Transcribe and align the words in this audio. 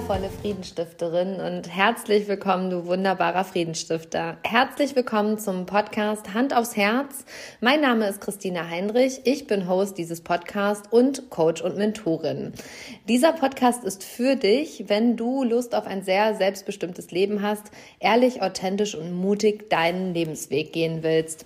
wundervolle 0.00 0.30
Friedensstifterin 0.40 1.40
und 1.40 1.68
herzlich 1.68 2.26
willkommen, 2.26 2.70
du 2.70 2.86
wunderbarer 2.86 3.44
Friedensstifter. 3.44 4.38
Herzlich 4.44 4.96
willkommen 4.96 5.38
zum 5.38 5.66
Podcast 5.66 6.32
Hand 6.32 6.56
aufs 6.56 6.74
Herz. 6.74 7.26
Mein 7.60 7.82
Name 7.82 8.08
ist 8.08 8.22
Christina 8.22 8.66
Heinrich. 8.66 9.20
Ich 9.24 9.46
bin 9.46 9.68
Host 9.68 9.98
dieses 9.98 10.22
Podcasts 10.22 10.88
und 10.90 11.28
Coach 11.28 11.60
und 11.60 11.76
Mentorin. 11.76 12.54
Dieser 13.08 13.34
Podcast 13.34 13.84
ist 13.84 14.02
für 14.02 14.36
dich, 14.36 14.84
wenn 14.88 15.18
du 15.18 15.44
Lust 15.44 15.74
auf 15.74 15.86
ein 15.86 16.02
sehr 16.02 16.34
selbstbestimmtes 16.34 17.10
Leben 17.10 17.42
hast, 17.42 17.70
ehrlich, 17.98 18.40
authentisch 18.40 18.94
und 18.94 19.12
mutig 19.12 19.68
deinen 19.68 20.14
Lebensweg 20.14 20.72
gehen 20.72 21.02
willst. 21.02 21.44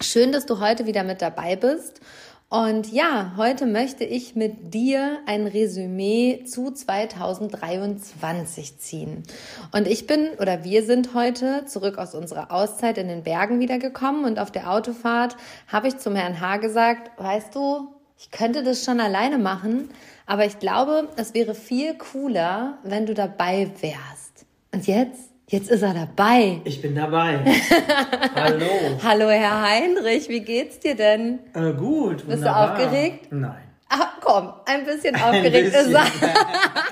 Schön, 0.00 0.32
dass 0.32 0.44
du 0.44 0.58
heute 0.58 0.86
wieder 0.86 1.04
mit 1.04 1.22
dabei 1.22 1.54
bist. 1.54 2.00
Und 2.48 2.92
ja, 2.92 3.32
heute 3.36 3.66
möchte 3.66 4.04
ich 4.04 4.36
mit 4.36 4.72
dir 4.72 5.18
ein 5.26 5.48
Resümee 5.48 6.44
zu 6.44 6.70
2023 6.70 8.78
ziehen. 8.78 9.24
Und 9.72 9.88
ich 9.88 10.06
bin 10.06 10.28
oder 10.38 10.62
wir 10.62 10.84
sind 10.84 11.12
heute 11.12 11.64
zurück 11.66 11.98
aus 11.98 12.14
unserer 12.14 12.52
Auszeit 12.52 12.98
in 12.98 13.08
den 13.08 13.24
Bergen 13.24 13.58
wiedergekommen 13.58 14.24
und 14.24 14.38
auf 14.38 14.52
der 14.52 14.70
Autofahrt 14.70 15.36
habe 15.66 15.88
ich 15.88 15.98
zum 15.98 16.14
Herrn 16.14 16.40
H. 16.40 16.58
gesagt, 16.58 17.20
weißt 17.20 17.52
du, 17.52 17.88
ich 18.16 18.30
könnte 18.30 18.62
das 18.62 18.84
schon 18.84 19.00
alleine 19.00 19.38
machen, 19.38 19.90
aber 20.24 20.46
ich 20.46 20.60
glaube, 20.60 21.08
es 21.16 21.34
wäre 21.34 21.56
viel 21.56 21.94
cooler, 21.94 22.78
wenn 22.84 23.06
du 23.06 23.14
dabei 23.14 23.72
wärst. 23.80 24.46
Und 24.72 24.86
jetzt 24.86 25.32
Jetzt 25.48 25.70
ist 25.70 25.82
er 25.82 25.94
dabei. 25.94 26.60
Ich 26.64 26.82
bin 26.82 26.96
dabei. 26.96 27.38
Hallo. 28.34 28.66
Hallo, 29.00 29.28
Herr 29.30 29.62
Heinrich. 29.62 30.28
Wie 30.28 30.40
geht's 30.40 30.80
dir 30.80 30.96
denn? 30.96 31.38
Äh, 31.54 31.72
gut. 31.72 32.26
Bist 32.26 32.38
wunderbar. 32.38 32.76
du 32.76 32.82
aufgeregt? 32.82 33.28
Nein. 33.30 33.62
Ach 33.88 34.08
komm, 34.20 34.52
ein 34.64 34.84
bisschen 34.84 35.14
aufgeregt 35.14 35.72
ein 35.72 35.84
bisschen. 35.84 35.92
ist 35.92 35.94
er. 35.94 36.06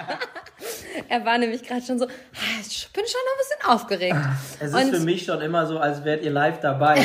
er 1.09 1.25
war 1.25 1.39
nämlich 1.39 1.63
gerade 1.63 1.83
schon 1.83 1.99
so, 1.99 2.07
ah, 2.07 2.61
ich 2.61 2.89
bin 2.93 3.05
schon 3.07 3.21
noch 3.25 3.35
ein 3.35 3.39
bisschen 3.39 3.71
aufgeregt. 3.71 4.17
Es 4.61 4.69
ist 4.69 4.75
und 4.75 4.97
für 4.97 5.05
mich 5.05 5.25
schon 5.25 5.41
immer 5.41 5.67
so, 5.67 5.79
als 5.79 6.05
wärt 6.05 6.25
ihr 6.25 6.31
live 6.31 6.61
dabei 6.61 7.01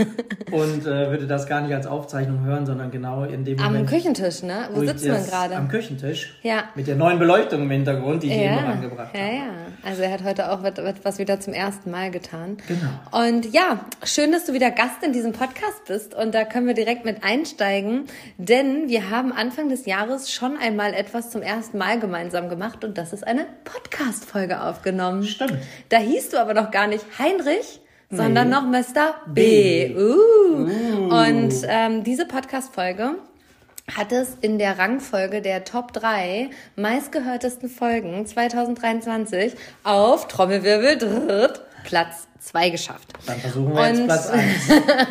und 0.50 0.86
äh, 0.86 1.10
würde 1.10 1.26
das 1.26 1.46
gar 1.46 1.60
nicht 1.60 1.74
als 1.74 1.86
Aufzeichnung 1.86 2.44
hören, 2.44 2.66
sondern 2.66 2.90
genau 2.90 3.24
in 3.24 3.44
dem 3.44 3.56
Moment. 3.56 3.76
Am 3.76 3.86
Küchentisch, 3.86 4.42
ne? 4.42 4.68
Wo, 4.72 4.84
sitzt 4.84 5.06
man 5.06 5.24
gerade? 5.24 5.56
Am 5.56 5.68
Küchentisch. 5.68 6.34
Ja. 6.42 6.64
Mit 6.74 6.86
der 6.86 6.96
neuen 6.96 7.18
Beleuchtung 7.18 7.62
im 7.62 7.70
Hintergrund, 7.70 8.22
die 8.22 8.28
ja. 8.28 8.34
die 8.34 8.44
immer 8.44 8.68
angebracht 8.68 9.14
ja, 9.14 9.20
haben. 9.20 9.34
Ja, 9.34 9.38
ja. 9.38 9.52
Also 9.82 10.02
er 10.02 10.12
hat 10.12 10.24
heute 10.24 10.50
auch 10.50 10.60
was 11.02 11.18
wieder 11.18 11.40
zum 11.40 11.52
ersten 11.52 11.90
Mal 11.90 12.10
getan. 12.10 12.56
Genau. 12.66 13.26
Und 13.26 13.52
ja, 13.52 13.80
schön, 14.04 14.32
dass 14.32 14.44
du 14.44 14.52
wieder 14.52 14.70
Gast 14.70 15.02
in 15.02 15.12
diesem 15.12 15.32
Podcast 15.32 15.84
bist 15.86 16.14
und 16.14 16.34
da 16.34 16.44
können 16.44 16.66
wir 16.66 16.74
direkt 16.74 17.04
mit 17.04 17.22
einsteigen, 17.22 18.06
denn 18.38 18.88
wir 18.88 19.10
haben 19.10 19.32
Anfang 19.32 19.68
des 19.68 19.86
Jahres 19.86 20.32
schon 20.32 20.56
einmal 20.56 20.94
etwas 20.94 21.30
zum 21.30 21.42
ersten 21.42 21.78
Mal 21.78 21.98
gemeinsam 21.98 22.48
gemacht 22.48 22.84
und 22.84 22.98
das 22.98 23.12
ist 23.12 23.26
eine 23.36 23.46
Podcast-Folge 23.64 24.62
aufgenommen. 24.62 25.24
Stimmt. 25.24 25.58
Da 25.90 25.98
hieß 25.98 26.30
du 26.30 26.40
aber 26.40 26.54
noch 26.54 26.70
gar 26.70 26.86
nicht 26.86 27.04
Heinrich, 27.18 27.80
nee. 28.08 28.16
sondern 28.16 28.48
noch 28.48 28.62
Mr. 28.62 29.14
B. 29.26 29.88
B. 29.88 29.94
Uh. 29.94 30.16
uh. 30.54 31.26
Und 31.26 31.54
ähm, 31.68 32.02
diese 32.02 32.26
Podcast-Folge 32.26 33.16
hat 33.94 34.10
es 34.12 34.36
in 34.40 34.58
der 34.58 34.78
Rangfolge 34.78 35.42
der 35.42 35.64
Top 35.64 35.92
3 35.92 36.50
meistgehörtesten 36.76 37.68
Folgen 37.68 38.26
2023 38.26 39.54
auf 39.84 40.26
Trommelwirbel 40.28 40.96
dritt, 40.96 41.60
Platz 41.84 42.26
2 42.40 42.70
geschafft. 42.70 43.12
Dann 43.26 43.38
versuchen 43.38 43.74
wir 43.74 43.88
jetzt 43.88 44.04
Platz 44.06 44.30
1. 44.30 44.44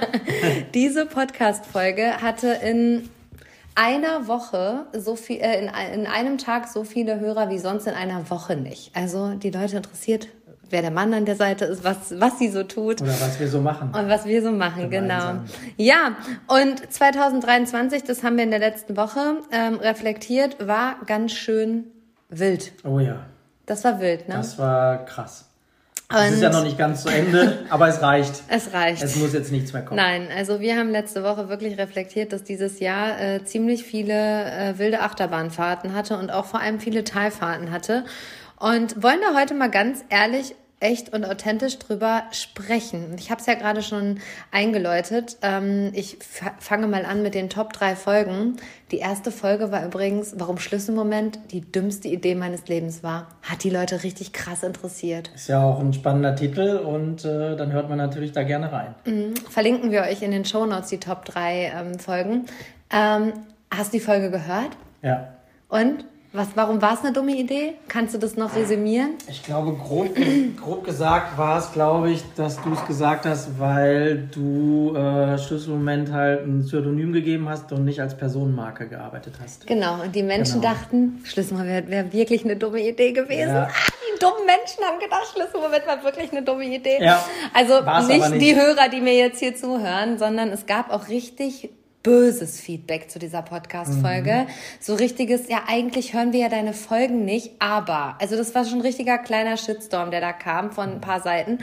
diese 0.74 1.06
Podcast-Folge 1.06 2.22
hatte 2.22 2.48
in 2.64 3.10
einer 3.76 4.28
Woche 4.28 4.86
so 4.94 5.16
viel, 5.16 5.40
äh, 5.42 5.60
in, 5.60 5.70
in 5.94 6.08
einem 6.08 6.38
Tag 6.38 6.68
so 6.68 6.84
viele 6.84 7.20
Hörer 7.20 7.50
wie 7.50 7.60
sonst 7.60 7.88
in 7.88 7.94
einer 7.94 8.30
Woche 8.30 8.56
nicht. 8.56 8.96
Also 8.96 9.32
die 9.36 9.52
Leute 9.52 9.78
interessiert, 9.78 10.30
wer 10.70 10.82
der 10.82 10.92
Mann 10.92 11.14
an 11.14 11.26
der 11.26 11.36
Seite 11.36 11.66
ist, 11.66 11.84
was, 11.84 12.20
was 12.20 12.40
sie 12.40 12.50
so 12.50 12.64
tut. 12.64 13.02
Oder 13.02 13.12
was 13.20 13.40
wir 13.40 13.48
so 13.48 13.62
machen. 13.62 13.90
Und 13.94 14.10
was 14.10 14.26
wir 14.26 14.42
so 14.42 14.52
machen, 14.52 14.90
Gemeinsam. 14.90 15.46
genau. 15.46 15.56
Ja, 15.78 16.16
und 16.48 16.92
2023, 16.92 18.04
das 18.04 18.24
haben 18.24 18.38
wir 18.38 18.44
in 18.44 18.52
der 18.52 18.60
letzten 18.60 18.98
Woche 18.98 19.38
ähm, 19.52 19.76
reflektiert, 19.76 20.66
war 20.66 20.96
ganz 21.06 21.34
schön 21.34 21.86
wild. 22.30 22.74
Oh 22.84 23.00
ja. 23.00 23.26
Das 23.66 23.84
war 23.84 24.00
wild, 24.00 24.28
ne? 24.28 24.36
Das 24.36 24.58
war 24.58 25.06
krass. 25.06 25.50
Es 26.08 26.34
ist 26.34 26.42
ja 26.42 26.52
noch 26.52 26.64
nicht 26.64 26.78
ganz 26.78 27.04
zu 27.04 27.10
Ende, 27.10 27.66
aber 27.70 27.88
es 27.88 28.02
reicht. 28.02 28.44
Es 28.48 28.74
reicht. 28.74 29.02
Es 29.02 29.16
muss 29.16 29.34
jetzt 29.34 29.52
nichts 29.52 29.74
mehr 29.74 29.84
kommen. 29.84 29.98
Nein, 29.98 30.28
also 30.36 30.60
wir 30.60 30.78
haben 30.78 30.90
letzte 30.90 31.24
Woche 31.24 31.50
wirklich 31.50 31.78
reflektiert, 31.78 32.32
dass 32.32 32.44
dieses 32.44 32.80
Jahr 32.80 33.20
äh, 33.20 33.44
ziemlich 33.44 33.84
viele 33.84 34.14
äh, 34.14 34.78
wilde 34.78 35.02
Achterbahnfahrten 35.02 35.94
hatte 35.94 36.18
und 36.18 36.32
auch 36.32 36.46
vor 36.46 36.60
allem 36.60 36.80
viele 36.80 37.04
Talfahrten 37.04 37.72
hatte. 37.72 38.06
Und 38.58 39.02
wollen 39.02 39.20
da 39.22 39.40
heute 39.40 39.54
mal 39.54 39.70
ganz 39.70 40.06
ehrlich 40.10 40.56
echt 40.86 41.12
und 41.14 41.26
authentisch 41.26 41.80
drüber 41.80 42.24
sprechen. 42.32 43.16
Ich 43.18 43.32
habe 43.32 43.42
es 43.42 43.48
ja 43.48 43.56
gerade 43.56 43.82
schon 43.82 44.20
eingeläutet. 44.52 45.38
Ähm, 45.42 45.90
ich 45.94 46.18
fange 46.60 46.88
mal 46.88 47.06
an 47.06 47.24
mit 47.24 47.34
den 47.34 47.50
Top 47.50 47.74
drei 47.74 47.96
Folgen. 47.96 48.58
Die 48.92 49.00
erste 49.00 49.32
Folge 49.32 49.72
war 49.72 49.84
übrigens, 49.84 50.36
warum 50.38 50.60
Schlüsselmoment 50.60 51.40
die 51.52 51.62
dümmste 51.62 52.08
Idee 52.08 52.36
meines 52.36 52.68
Lebens 52.68 53.02
war. 53.02 53.30
Hat 53.42 53.64
die 53.64 53.72
Leute 53.72 54.04
richtig 54.04 54.32
krass 54.32 54.62
interessiert. 54.62 55.32
Ist 55.34 55.50
ja 55.50 55.64
auch 55.64 55.80
ein 55.80 55.92
spannender 55.92 56.36
Titel 56.36 56.78
und 56.78 57.26
äh, 57.26 57.56
dann 57.56 57.72
hört 57.72 57.90
man 57.90 57.98
natürlich 57.98 58.32
da 58.32 58.44
gerne 58.44 58.72
rein. 58.72 58.94
Mhm. 59.06 59.36
Verlinken 59.50 59.92
wir 59.92 60.04
euch 60.04 60.22
in 60.22 60.30
den 60.30 60.46
Show 60.46 60.68
Notes 60.68 60.90
die 60.90 61.00
Top 61.00 61.26
drei 61.26 61.74
ähm, 61.76 61.98
Folgen. 61.98 62.46
Ähm, 62.92 63.34
hast 63.72 63.92
du 63.92 63.98
die 63.98 64.04
Folge 64.04 64.30
gehört? 64.30 64.78
Ja. 65.02 65.30
Und? 65.68 66.06
Was, 66.36 66.50
warum 66.56 66.82
war 66.82 66.96
es 66.96 67.00
eine 67.00 67.14
dumme 67.14 67.32
Idee? 67.32 67.76
Kannst 67.88 68.14
du 68.14 68.18
das 68.18 68.36
noch 68.36 68.58
resümieren? 68.58 69.12
Ich 69.30 69.42
glaube, 69.42 69.72
grob, 69.72 70.10
grob 70.62 70.84
gesagt 70.84 71.38
war 71.38 71.60
es, 71.60 71.72
glaube 71.72 72.12
ich, 72.12 72.24
dass 72.36 72.62
du 72.62 72.74
es 72.74 72.86
gesagt 72.86 73.26
hast, 73.26 73.58
weil 73.58 74.28
du 74.34 74.94
äh, 74.98 75.38
Schlüsselmoment 75.38 76.12
halt 76.12 76.46
ein 76.46 76.66
Pseudonym 76.66 77.14
gegeben 77.14 77.48
hast 77.48 77.72
und 77.72 77.86
nicht 77.86 78.02
als 78.02 78.18
Personenmarke 78.18 78.90
gearbeitet 78.90 79.36
hast. 79.42 79.66
Genau, 79.66 80.02
und 80.04 80.14
die 80.14 80.24
Menschen 80.24 80.60
genau. 80.60 80.74
dachten, 80.74 81.22
Schlüsselmoment 81.24 81.90
wäre 81.90 82.12
wär 82.12 82.12
wirklich 82.12 82.44
eine 82.44 82.58
dumme 82.58 82.82
Idee 82.82 83.14
gewesen. 83.14 83.54
Ja. 83.54 83.70
Ah, 83.72 83.92
die 84.14 84.20
dummen 84.20 84.46
Menschen 84.46 84.84
haben 84.84 85.00
gedacht, 85.00 85.28
Schlüsselmoment 85.34 85.88
war 85.88 86.04
wirklich 86.04 86.34
eine 86.34 86.44
dumme 86.44 86.66
Idee. 86.66 86.98
Ja, 87.00 87.24
also 87.54 87.80
nicht, 88.08 88.30
nicht 88.32 88.42
die 88.42 88.56
Hörer, 88.58 88.90
die 88.90 89.00
mir 89.00 89.16
jetzt 89.16 89.40
hier 89.40 89.56
zuhören, 89.56 90.18
sondern 90.18 90.50
es 90.50 90.66
gab 90.66 90.92
auch 90.92 91.08
richtig 91.08 91.70
böses 92.06 92.62
Feedback 92.62 93.10
zu 93.10 93.18
dieser 93.18 93.42
Podcast-Folge. 93.42 94.46
Mhm. 94.46 94.52
So 94.80 94.94
richtiges, 94.94 95.50
ja, 95.50 95.64
eigentlich 95.68 96.14
hören 96.14 96.34
wir 96.34 96.42
ja 96.42 96.50
deine 96.50 96.74
Folgen 96.74 97.26
nicht, 97.26 97.54
aber, 97.58 98.16
also 98.22 98.38
das 98.38 98.54
war 98.54 98.64
schon 98.64 98.80
ein 98.80 98.82
richtiger 98.82 99.18
kleiner 99.18 99.58
Shitstorm, 99.58 100.12
der 100.12 100.22
da 100.22 100.32
kam 100.32 100.72
von 100.72 100.92
ein 100.92 101.02
paar 101.02 101.20
Seiten. 101.22 101.58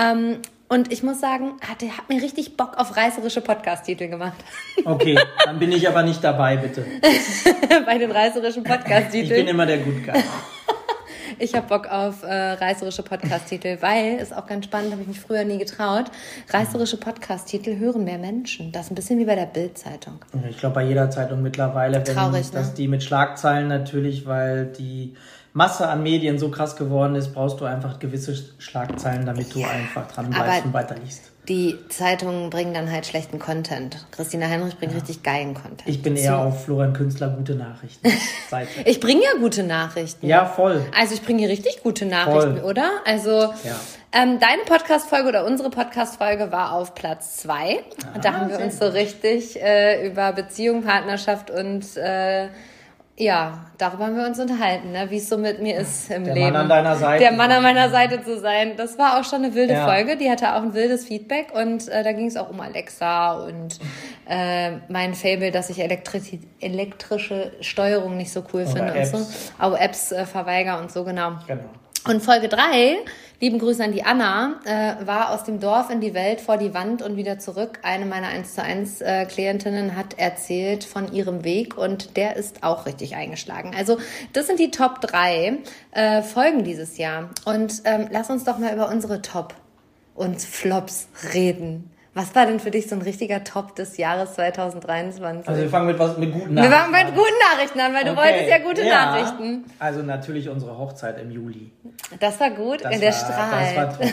Ähm, 0.00 0.36
und 0.68 0.92
ich 0.92 1.02
muss 1.02 1.20
sagen, 1.20 1.54
hat, 1.68 1.82
hat 1.82 2.08
mir 2.08 2.22
richtig 2.22 2.56
Bock 2.56 2.78
auf 2.78 2.96
reißerische 2.96 3.40
Podcast-Titel 3.40 4.08
gemacht. 4.08 4.38
Okay, 4.84 5.18
dann 5.44 5.58
bin 5.58 5.72
ich 5.72 5.86
aber 5.86 6.02
nicht 6.02 6.24
dabei, 6.24 6.56
bitte. 6.56 6.86
Bei 7.84 7.98
den 7.98 8.10
reißerischen 8.10 8.64
Podcast-Titeln. 8.64 9.30
Ich 9.30 9.44
bin 9.44 9.48
immer 9.48 9.66
der 9.66 9.78
Guy. 9.78 10.02
Ich 11.40 11.54
habe 11.54 11.66
Bock 11.66 11.90
auf 11.90 12.22
äh, 12.22 12.52
reißerische 12.52 13.02
Podcast-Titel, 13.02 13.78
weil, 13.80 14.18
ist 14.18 14.36
auch 14.36 14.46
ganz 14.46 14.66
spannend, 14.66 14.92
habe 14.92 15.00
ich 15.00 15.08
mich 15.08 15.20
früher 15.20 15.42
nie 15.44 15.56
getraut, 15.56 16.10
reißerische 16.50 16.98
Podcast-Titel 16.98 17.78
hören 17.78 18.04
mehr 18.04 18.18
Menschen. 18.18 18.72
Das 18.72 18.86
ist 18.86 18.92
ein 18.92 18.94
bisschen 18.94 19.18
wie 19.18 19.24
bei 19.24 19.36
der 19.36 19.46
Bild-Zeitung. 19.46 20.18
Ich 20.50 20.58
glaube, 20.58 20.74
bei 20.74 20.84
jeder 20.84 21.08
Zeitung 21.08 21.40
mittlerweile, 21.40 22.06
wenn 22.06 22.14
Traurig, 22.14 22.50
dass 22.50 22.68
ne? 22.68 22.74
die 22.76 22.88
mit 22.88 23.02
Schlagzeilen 23.02 23.68
natürlich, 23.68 24.26
weil 24.26 24.66
die 24.66 25.14
Masse 25.54 25.88
an 25.88 26.02
Medien 26.02 26.38
so 26.38 26.50
krass 26.50 26.76
geworden 26.76 27.14
ist, 27.14 27.32
brauchst 27.32 27.58
du 27.60 27.64
einfach 27.64 27.98
gewisse 27.98 28.34
Schlagzeilen, 28.58 29.24
damit 29.24 29.54
du 29.54 29.64
einfach 29.64 30.12
dran 30.12 30.28
bleibst 30.28 30.66
und 30.66 30.74
weiterliest. 30.74 31.32
Die 31.50 31.76
Zeitungen 31.88 32.48
bringen 32.48 32.72
dann 32.74 32.92
halt 32.92 33.06
schlechten 33.06 33.40
Content. 33.40 34.06
Christina 34.12 34.46
Heinrich 34.46 34.78
bringt 34.78 34.92
ja. 34.92 34.98
richtig 34.98 35.24
geilen 35.24 35.54
Content. 35.54 35.82
Ich 35.84 36.00
bin 36.00 36.14
eher 36.14 36.38
auf 36.38 36.64
Florian 36.64 36.92
Künstler 36.92 37.26
gute 37.30 37.56
Nachrichten. 37.56 38.08
ich 38.84 39.00
bringe 39.00 39.24
ja 39.24 39.32
gute 39.40 39.64
Nachrichten. 39.64 40.28
Ja, 40.28 40.46
voll. 40.46 40.80
Also 40.96 41.14
ich 41.14 41.22
bringe 41.22 41.40
hier 41.40 41.48
richtig 41.48 41.82
gute 41.82 42.06
Nachrichten, 42.06 42.58
voll. 42.58 42.70
oder? 42.70 42.88
Also 43.04 43.30
ja. 43.30 43.52
ähm, 44.12 44.38
deine 44.38 44.62
Podcast-Folge 44.64 45.28
oder 45.28 45.44
unsere 45.44 45.70
Podcast-Folge 45.70 46.52
war 46.52 46.70
auf 46.70 46.94
Platz 46.94 47.38
zwei. 47.38 47.82
Ah, 48.14 48.20
da 48.20 48.34
haben 48.34 48.48
wir 48.48 48.60
uns 48.60 48.78
so 48.78 48.86
richtig 48.86 49.60
äh, 49.60 50.06
über 50.06 50.32
Beziehung, 50.32 50.84
Partnerschaft 50.84 51.50
und 51.50 51.96
äh, 51.96 52.46
ja, 53.20 53.66
darüber 53.76 54.06
haben 54.06 54.16
wir 54.16 54.26
uns 54.26 54.40
unterhalten, 54.40 54.92
ne? 54.92 55.10
wie 55.10 55.18
es 55.18 55.28
so 55.28 55.36
mit 55.36 55.60
mir 55.60 55.78
ist 55.78 56.10
im 56.10 56.24
Der 56.24 56.34
Leben. 56.34 56.46
Der 56.46 56.52
Mann 56.52 56.62
an 56.62 56.68
deiner 56.70 56.96
Seite. 56.96 57.22
Der 57.22 57.32
Mann 57.32 57.50
an 57.50 57.62
meiner 57.62 57.90
Seite 57.90 58.22
zu 58.22 58.38
sein. 58.40 58.76
Das 58.78 58.98
war 58.98 59.20
auch 59.20 59.24
schon 59.24 59.44
eine 59.44 59.54
wilde 59.54 59.74
ja. 59.74 59.86
Folge. 59.86 60.16
Die 60.16 60.30
hatte 60.30 60.54
auch 60.54 60.62
ein 60.62 60.72
wildes 60.72 61.04
Feedback 61.04 61.48
und 61.52 61.86
äh, 61.88 62.02
da 62.02 62.12
ging 62.12 62.26
es 62.26 62.38
auch 62.38 62.48
um 62.48 62.60
Alexa 62.60 63.32
und 63.44 63.78
äh, 64.26 64.72
mein 64.88 65.14
Fable, 65.14 65.50
dass 65.50 65.68
ich 65.68 65.80
elektri 65.80 66.40
elektrische 66.60 67.52
Steuerung 67.60 68.16
nicht 68.16 68.32
so 68.32 68.42
cool 68.54 68.62
Oder 68.62 68.70
finde 68.70 68.94
Apps. 68.94 69.12
und 69.12 69.24
so. 69.24 69.52
Auch 69.58 69.78
Apps 69.78 70.12
äh, 70.12 70.24
verweiger 70.24 70.80
und 70.80 70.90
so, 70.90 71.04
genau. 71.04 71.32
Genau. 71.46 71.64
Und 72.06 72.22
Folge 72.22 72.48
drei 72.48 72.98
lieben 73.40 73.58
Grüße 73.58 73.82
an 73.82 73.92
die 73.92 74.04
Anna, 74.04 74.60
äh, 74.64 75.06
war 75.06 75.30
aus 75.30 75.44
dem 75.44 75.60
Dorf 75.60 75.90
in 75.90 76.00
die 76.00 76.12
Welt, 76.12 76.40
vor 76.40 76.58
die 76.58 76.74
Wand 76.74 77.02
und 77.02 77.16
wieder 77.16 77.38
zurück. 77.38 77.78
Eine 77.82 78.04
meiner 78.04 78.28
1 78.28 78.54
zu 78.54 78.62
1 78.62 79.00
äh, 79.00 79.24
Klientinnen 79.24 79.96
hat 79.96 80.18
erzählt 80.18 80.84
von 80.84 81.12
ihrem 81.12 81.42
Weg 81.42 81.76
und 81.76 82.16
der 82.16 82.36
ist 82.36 82.62
auch 82.62 82.84
richtig 82.84 83.16
eingeschlagen. 83.16 83.74
Also 83.76 83.98
das 84.34 84.46
sind 84.46 84.60
die 84.60 84.70
Top 84.70 85.00
drei 85.00 85.58
äh, 85.92 86.22
Folgen 86.22 86.64
dieses 86.64 86.98
Jahr. 86.98 87.30
Und 87.46 87.82
ähm, 87.84 88.08
lass 88.10 88.28
uns 88.28 88.44
doch 88.44 88.58
mal 88.58 88.74
über 88.74 88.88
unsere 88.90 89.22
Top 89.22 89.54
und 90.14 90.40
Flops 90.40 91.08
reden. 91.32 91.90
Was 92.12 92.34
war 92.34 92.46
denn 92.46 92.58
für 92.58 92.72
dich 92.72 92.88
so 92.88 92.96
ein 92.96 93.02
richtiger 93.02 93.44
Top 93.44 93.76
des 93.76 93.96
Jahres 93.96 94.34
2023? 94.34 95.48
Also 95.48 95.62
wir 95.62 95.68
fangen 95.68 95.86
mit 95.86 95.98
was 95.98 96.18
mit 96.18 96.32
guten 96.32 96.54
Nachrichten. 96.54 96.72
Wir 96.72 96.78
fangen 96.78 96.92
mit 96.92 97.14
guten 97.14 97.38
Nachrichten 97.52 97.80
an, 97.80 97.94
weil 97.94 98.02
okay. 98.02 98.10
du 98.10 98.16
wolltest 98.16 98.48
ja 98.48 98.58
gute 98.58 98.82
ja. 98.82 99.06
Nachrichten. 99.06 99.64
Also 99.78 100.02
natürlich 100.02 100.48
unsere 100.48 100.76
Hochzeit 100.76 101.20
im 101.20 101.30
Juli. 101.30 101.70
Das 102.18 102.40
war 102.40 102.50
gut, 102.50 102.84
das 102.84 102.94
in 102.94 103.00
der 103.00 103.12
Strahl. 103.12 103.74
Das 103.74 103.76
war 103.76 103.98
top. 103.98 104.10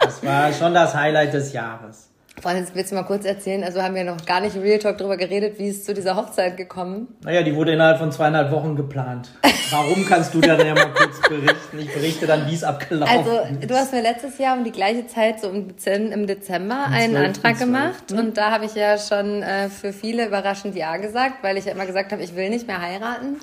Das 0.00 0.24
war 0.24 0.52
schon 0.52 0.74
das 0.74 0.94
Highlight 0.94 1.32
des 1.32 1.52
Jahres. 1.52 2.10
Allem, 2.52 2.66
willst 2.74 2.92
du 2.92 2.96
mal 2.96 3.04
kurz 3.04 3.24
erzählen, 3.24 3.64
also 3.64 3.82
haben 3.82 3.94
wir 3.94 4.04
noch 4.04 4.24
gar 4.26 4.40
nicht 4.40 4.56
im 4.56 4.62
Real 4.62 4.78
Talk 4.78 4.98
darüber 4.98 5.16
geredet, 5.16 5.58
wie 5.58 5.68
es 5.68 5.84
zu 5.84 5.94
dieser 5.94 6.16
Hochzeit 6.16 6.56
gekommen? 6.56 7.08
Naja, 7.22 7.42
die 7.42 7.54
wurde 7.54 7.72
innerhalb 7.72 7.98
von 7.98 8.12
zweieinhalb 8.12 8.50
Wochen 8.50 8.76
geplant. 8.76 9.30
Warum 9.70 10.04
kannst 10.06 10.34
du 10.34 10.40
dann 10.40 10.64
ja 10.64 10.74
mal 10.74 10.92
kurz 10.92 11.20
berichten? 11.28 11.78
Ich 11.78 11.92
berichte 11.92 12.26
dann, 12.26 12.46
wie 12.48 12.54
es 12.54 12.64
abgelaufen 12.64 13.18
also, 13.18 13.30
ist. 13.30 13.38
Also, 13.40 13.66
du 13.66 13.74
hast 13.74 13.92
mir 13.92 14.02
letztes 14.02 14.38
Jahr 14.38 14.56
um 14.56 14.64
die 14.64 14.72
gleiche 14.72 15.06
Zeit, 15.06 15.40
so 15.40 15.48
im 15.48 16.26
Dezember, 16.26 16.86
einen 16.90 17.16
Antrag 17.16 17.58
gemacht. 17.58 18.10
Ne? 18.10 18.20
Und 18.20 18.36
da 18.36 18.50
habe 18.50 18.66
ich 18.66 18.74
ja 18.74 18.98
schon 18.98 19.42
äh, 19.42 19.68
für 19.68 19.92
viele 19.92 20.26
überraschend 20.26 20.76
Ja 20.76 20.96
gesagt, 20.96 21.42
weil 21.42 21.56
ich 21.56 21.64
ja 21.64 21.72
immer 21.72 21.86
gesagt 21.86 22.12
habe, 22.12 22.22
ich 22.22 22.36
will 22.36 22.50
nicht 22.50 22.66
mehr 22.66 22.80
heiraten. 22.80 23.40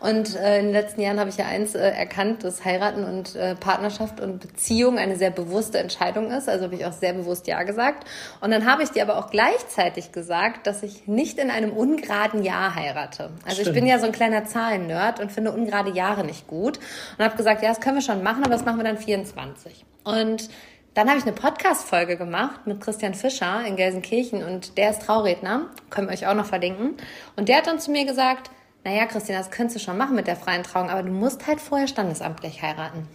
Und 0.00 0.34
äh, 0.34 0.58
in 0.58 0.66
den 0.66 0.72
letzten 0.72 1.02
Jahren 1.02 1.20
habe 1.20 1.28
ich 1.28 1.36
ja 1.36 1.44
eins 1.44 1.74
äh, 1.74 1.90
erkannt, 1.90 2.42
dass 2.42 2.64
Heiraten 2.64 3.04
und 3.04 3.36
äh, 3.36 3.54
Partnerschaft 3.54 4.18
und 4.20 4.40
Beziehung 4.40 4.98
eine 4.98 5.16
sehr 5.16 5.30
bewusste 5.30 5.78
Entscheidung 5.78 6.30
ist. 6.30 6.48
Also 6.48 6.64
habe 6.64 6.74
ich 6.74 6.86
auch 6.86 6.92
sehr 6.92 7.12
bewusst 7.12 7.46
Ja 7.46 7.62
gesagt. 7.62 8.08
Und 8.40 8.50
dann 8.50 8.70
habe 8.70 8.82
ich 8.82 8.90
dir 8.90 9.02
aber 9.02 9.18
auch 9.18 9.30
gleichzeitig 9.30 10.10
gesagt, 10.10 10.66
dass 10.66 10.82
ich 10.82 11.06
nicht 11.06 11.38
in 11.38 11.50
einem 11.50 11.72
ungeraden 11.72 12.42
Jahr 12.42 12.74
heirate. 12.74 13.30
Also 13.44 13.60
Stimmt. 13.60 13.68
ich 13.68 13.74
bin 13.74 13.86
ja 13.86 13.98
so 13.98 14.06
ein 14.06 14.12
kleiner 14.12 14.46
Zahlennerd 14.46 15.20
und 15.20 15.30
finde 15.30 15.52
ungerade 15.52 15.90
Jahre 15.90 16.24
nicht 16.24 16.46
gut. 16.46 16.78
Und 17.18 17.24
habe 17.24 17.36
gesagt, 17.36 17.62
ja, 17.62 17.68
das 17.68 17.80
können 17.80 17.96
wir 17.96 18.02
schon 18.02 18.22
machen, 18.22 18.42
aber 18.42 18.52
das 18.52 18.64
machen 18.64 18.78
wir 18.78 18.84
dann 18.84 18.96
24. 18.96 19.84
Und 20.04 20.48
dann 20.94 21.08
habe 21.08 21.18
ich 21.18 21.24
eine 21.24 21.34
Podcast-Folge 21.34 22.16
gemacht 22.16 22.66
mit 22.66 22.80
Christian 22.80 23.14
Fischer 23.14 23.62
in 23.64 23.76
Gelsenkirchen 23.76 24.42
und 24.42 24.76
der 24.76 24.90
ist 24.90 25.02
Trauredner, 25.02 25.66
können 25.88 26.08
wir 26.08 26.14
euch 26.14 26.26
auch 26.26 26.34
noch 26.34 26.46
verlinken. 26.46 26.96
Und 27.36 27.48
der 27.48 27.58
hat 27.58 27.68
dann 27.68 27.78
zu 27.78 27.92
mir 27.92 28.04
gesagt, 28.04 28.50
naja, 28.84 29.06
Christian, 29.06 29.38
das 29.38 29.50
könntest 29.50 29.76
du 29.76 29.80
schon 29.80 29.98
machen 29.98 30.16
mit 30.16 30.26
der 30.26 30.36
freien 30.36 30.62
Trauung, 30.62 30.90
aber 30.90 31.02
du 31.02 31.12
musst 31.12 31.46
halt 31.46 31.60
vorher 31.60 31.86
standesamtlich 31.86 32.62
heiraten. 32.62 33.06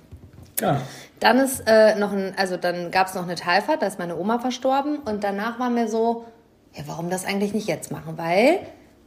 Ja. 0.60 0.82
Dann 1.20 1.40
ist 1.40 1.64
äh, 1.66 1.96
noch 1.96 2.12
ein, 2.12 2.34
also 2.38 2.58
dann 2.58 2.92
gab 2.92 3.08
es 3.08 3.16
noch 3.16 3.24
eine 3.24 3.36
Teilfahrt, 3.36 3.82
da 3.82 3.88
ist 3.88 4.00
meine 4.00 4.18
Oma 4.18 4.40
verstorben 4.40 5.00
und 5.00 5.24
danach 5.24 5.60
war 5.60 5.70
mir 5.70 5.88
so, 5.88 6.26
ja, 6.74 6.84
warum 6.86 7.10
das 7.10 7.26
eigentlich 7.26 7.54
nicht 7.54 7.68
jetzt 7.68 7.92
machen? 7.92 8.18
Weil, 8.18 8.60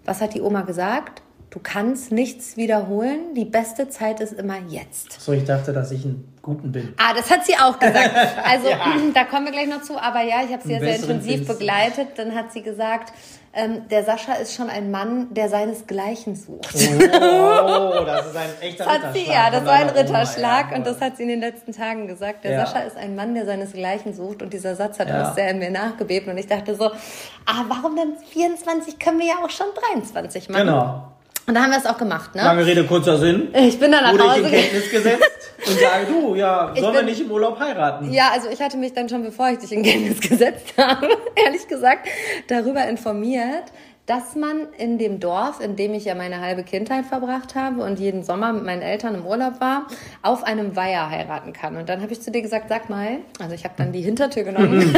was 0.05 0.21
hat 0.21 0.35
die 0.35 0.41
Oma 0.41 0.63
gesagt? 0.63 1.23
Du 1.51 1.61
kannst 1.63 2.13
nichts 2.13 2.59
wiederholen. 2.59 3.35
Die 3.35 3.47
beste 3.47 3.89
Zeit 3.89 4.21
ist 4.21 4.35
immer 4.35 4.59
jetzt. 4.69 5.19
So, 5.19 5.33
ich 5.33 5.45
dachte, 5.45 5.73
dass 5.73 5.91
ich 5.91 6.05
einen 6.05 6.37
guten 6.43 6.73
bin. 6.73 6.93
Ah, 6.99 7.15
das 7.15 7.31
hat 7.31 7.47
sie 7.47 7.57
auch 7.57 7.79
gesagt. 7.79 8.11
Also, 8.45 8.69
ja. 8.69 8.79
da 9.15 9.25
kommen 9.25 9.47
wir 9.47 9.53
gleich 9.53 9.69
noch 9.69 9.83
zu. 9.83 9.99
Aber 9.99 10.23
ja, 10.23 10.43
ich 10.45 10.53
habe 10.53 10.63
sie 10.63 10.75
ja 10.75 10.81
sehr 10.81 10.97
intensiv 10.97 11.47
begleitet. 11.47 12.09
Dann 12.17 12.35
hat 12.35 12.53
sie 12.53 12.63
gesagt, 12.63 13.15
ähm, 13.55 13.89
der 13.89 14.05
Sascha 14.05 14.35
ist 14.35 14.55
schon 14.55 14.69
ein 14.69 14.91
Mann, 14.91 15.33
der 15.33 15.49
seinesgleichen 15.49 16.37
sucht. 16.37 16.69
Oh, 17.21 18.05
das 18.05 18.27
ist 18.27 18.37
ein 18.37 18.51
echter 18.61 18.85
das 18.85 18.95
Ritterschlag. 18.95 19.15
Sie, 19.15 19.31
ja, 19.31 19.51
das 19.51 19.65
war 19.65 19.73
ein 19.73 19.89
Ritterschlag 19.89 20.67
Oma, 20.67 20.71
ja, 20.73 20.77
und 20.77 20.87
das 20.87 21.01
hat 21.01 21.17
sie 21.17 21.25
in 21.25 21.29
den 21.29 21.41
letzten 21.41 21.73
Tagen 21.73 22.07
gesagt. 22.07 22.45
Der 22.45 22.53
ja. 22.53 22.67
Sascha 22.67 22.81
ist 22.81 22.97
ein 22.97 23.15
Mann, 23.15 23.35
der 23.35 23.47
seinesgleichen 23.47 24.15
sucht 24.15 24.43
und 24.43 24.53
dieser 24.53 24.77
Satz 24.77 24.99
hat 24.99 25.09
ja. 25.09 25.31
auch 25.31 25.35
sehr 25.35 25.51
in 25.51 25.59
mir 25.59 25.71
nachgebebt 25.71 26.29
und 26.29 26.39
ich 26.39 26.47
dachte 26.47 26.75
so, 26.75 26.87
ah, 26.87 27.65
warum 27.69 27.97
dann 27.97 28.17
24? 28.31 28.99
Können 28.99 29.19
wir 29.19 29.27
ja 29.27 29.35
auch 29.45 29.51
schon 29.51 29.67
23 29.95 30.49
machen. 30.49 30.67
Genau. 30.67 31.13
Und 31.49 31.55
da 31.55 31.63
haben 31.63 31.71
wir 31.71 31.79
es 31.79 31.87
auch 31.87 31.97
gemacht, 31.97 32.35
ne? 32.35 32.43
Lange 32.43 32.67
Rede, 32.67 32.85
kurzer 32.85 33.17
Sinn. 33.17 33.49
Ich 33.55 33.81
bin 33.81 33.91
dann 33.91 34.05
nach 34.05 34.13
Wurde 34.13 34.25
Hause 34.25 34.41
ich 34.41 34.45
in 34.45 34.53
Kenntnis 34.53 34.91
gesetzt 34.91 35.55
und 35.67 35.79
sage, 35.79 36.07
du, 36.07 36.35
ja, 36.35 36.75
sollen 36.77 36.95
wir 36.95 37.03
nicht 37.03 37.23
im 37.23 37.31
Urlaub 37.31 37.59
heiraten? 37.59 38.13
Ja, 38.13 38.33
also 38.35 38.51
ich 38.51 38.61
hatte 38.61 38.77
mich 38.77 38.93
dann 38.93 39.09
schon, 39.09 39.23
bevor 39.23 39.49
ich 39.49 39.57
dich 39.57 39.73
in 39.73 39.83
Kenntnis 39.83 40.21
gesetzt 40.29 40.75
habe, 40.77 41.09
ehrlich 41.43 41.67
gesagt, 41.67 42.07
darüber 42.49 42.87
informiert, 42.87 43.65
dass 44.05 44.37
man 44.37 44.69
in 44.77 44.99
dem 44.99 45.21
Dorf, 45.21 45.61
in 45.61 45.75
dem 45.75 45.95
ich 45.95 46.05
ja 46.05 46.15
meine 46.15 46.43
halbe 46.43 46.65
Kindheit 46.65 47.07
verbracht 47.07 47.55
habe 47.55 47.83
und 47.83 47.99
jeden 47.99 48.25
Sommer 48.25 48.53
mit 48.53 48.65
meinen 48.65 48.83
Eltern 48.83 49.15
im 49.15 49.25
Urlaub 49.25 49.59
war, 49.59 49.87
auf 50.21 50.45
einem 50.45 50.77
Weiher 50.77 51.09
heiraten 51.09 51.55
kann. 51.55 51.79
Und 51.79 51.89
dann 51.89 52.03
habe 52.03 52.13
ich 52.13 52.21
zu 52.21 52.31
dir 52.31 52.43
gesagt, 52.43 52.69
sag 52.69 52.91
mal, 52.91 53.21
also 53.41 53.55
ich 53.55 53.65
habe 53.65 53.75
dann 53.79 53.93
die 53.93 54.03
Hintertür 54.03 54.45
genommen 54.45 54.95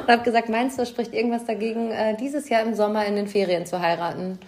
und 0.00 0.08
habe 0.08 0.22
gesagt, 0.24 0.48
meinst 0.48 0.80
du, 0.80 0.84
spricht 0.84 1.14
irgendwas 1.14 1.44
dagegen, 1.44 1.92
äh, 1.92 2.16
dieses 2.16 2.48
Jahr 2.48 2.62
im 2.62 2.74
Sommer 2.74 3.04
in 3.06 3.14
den 3.14 3.28
Ferien 3.28 3.66
zu 3.66 3.80
heiraten? 3.80 4.40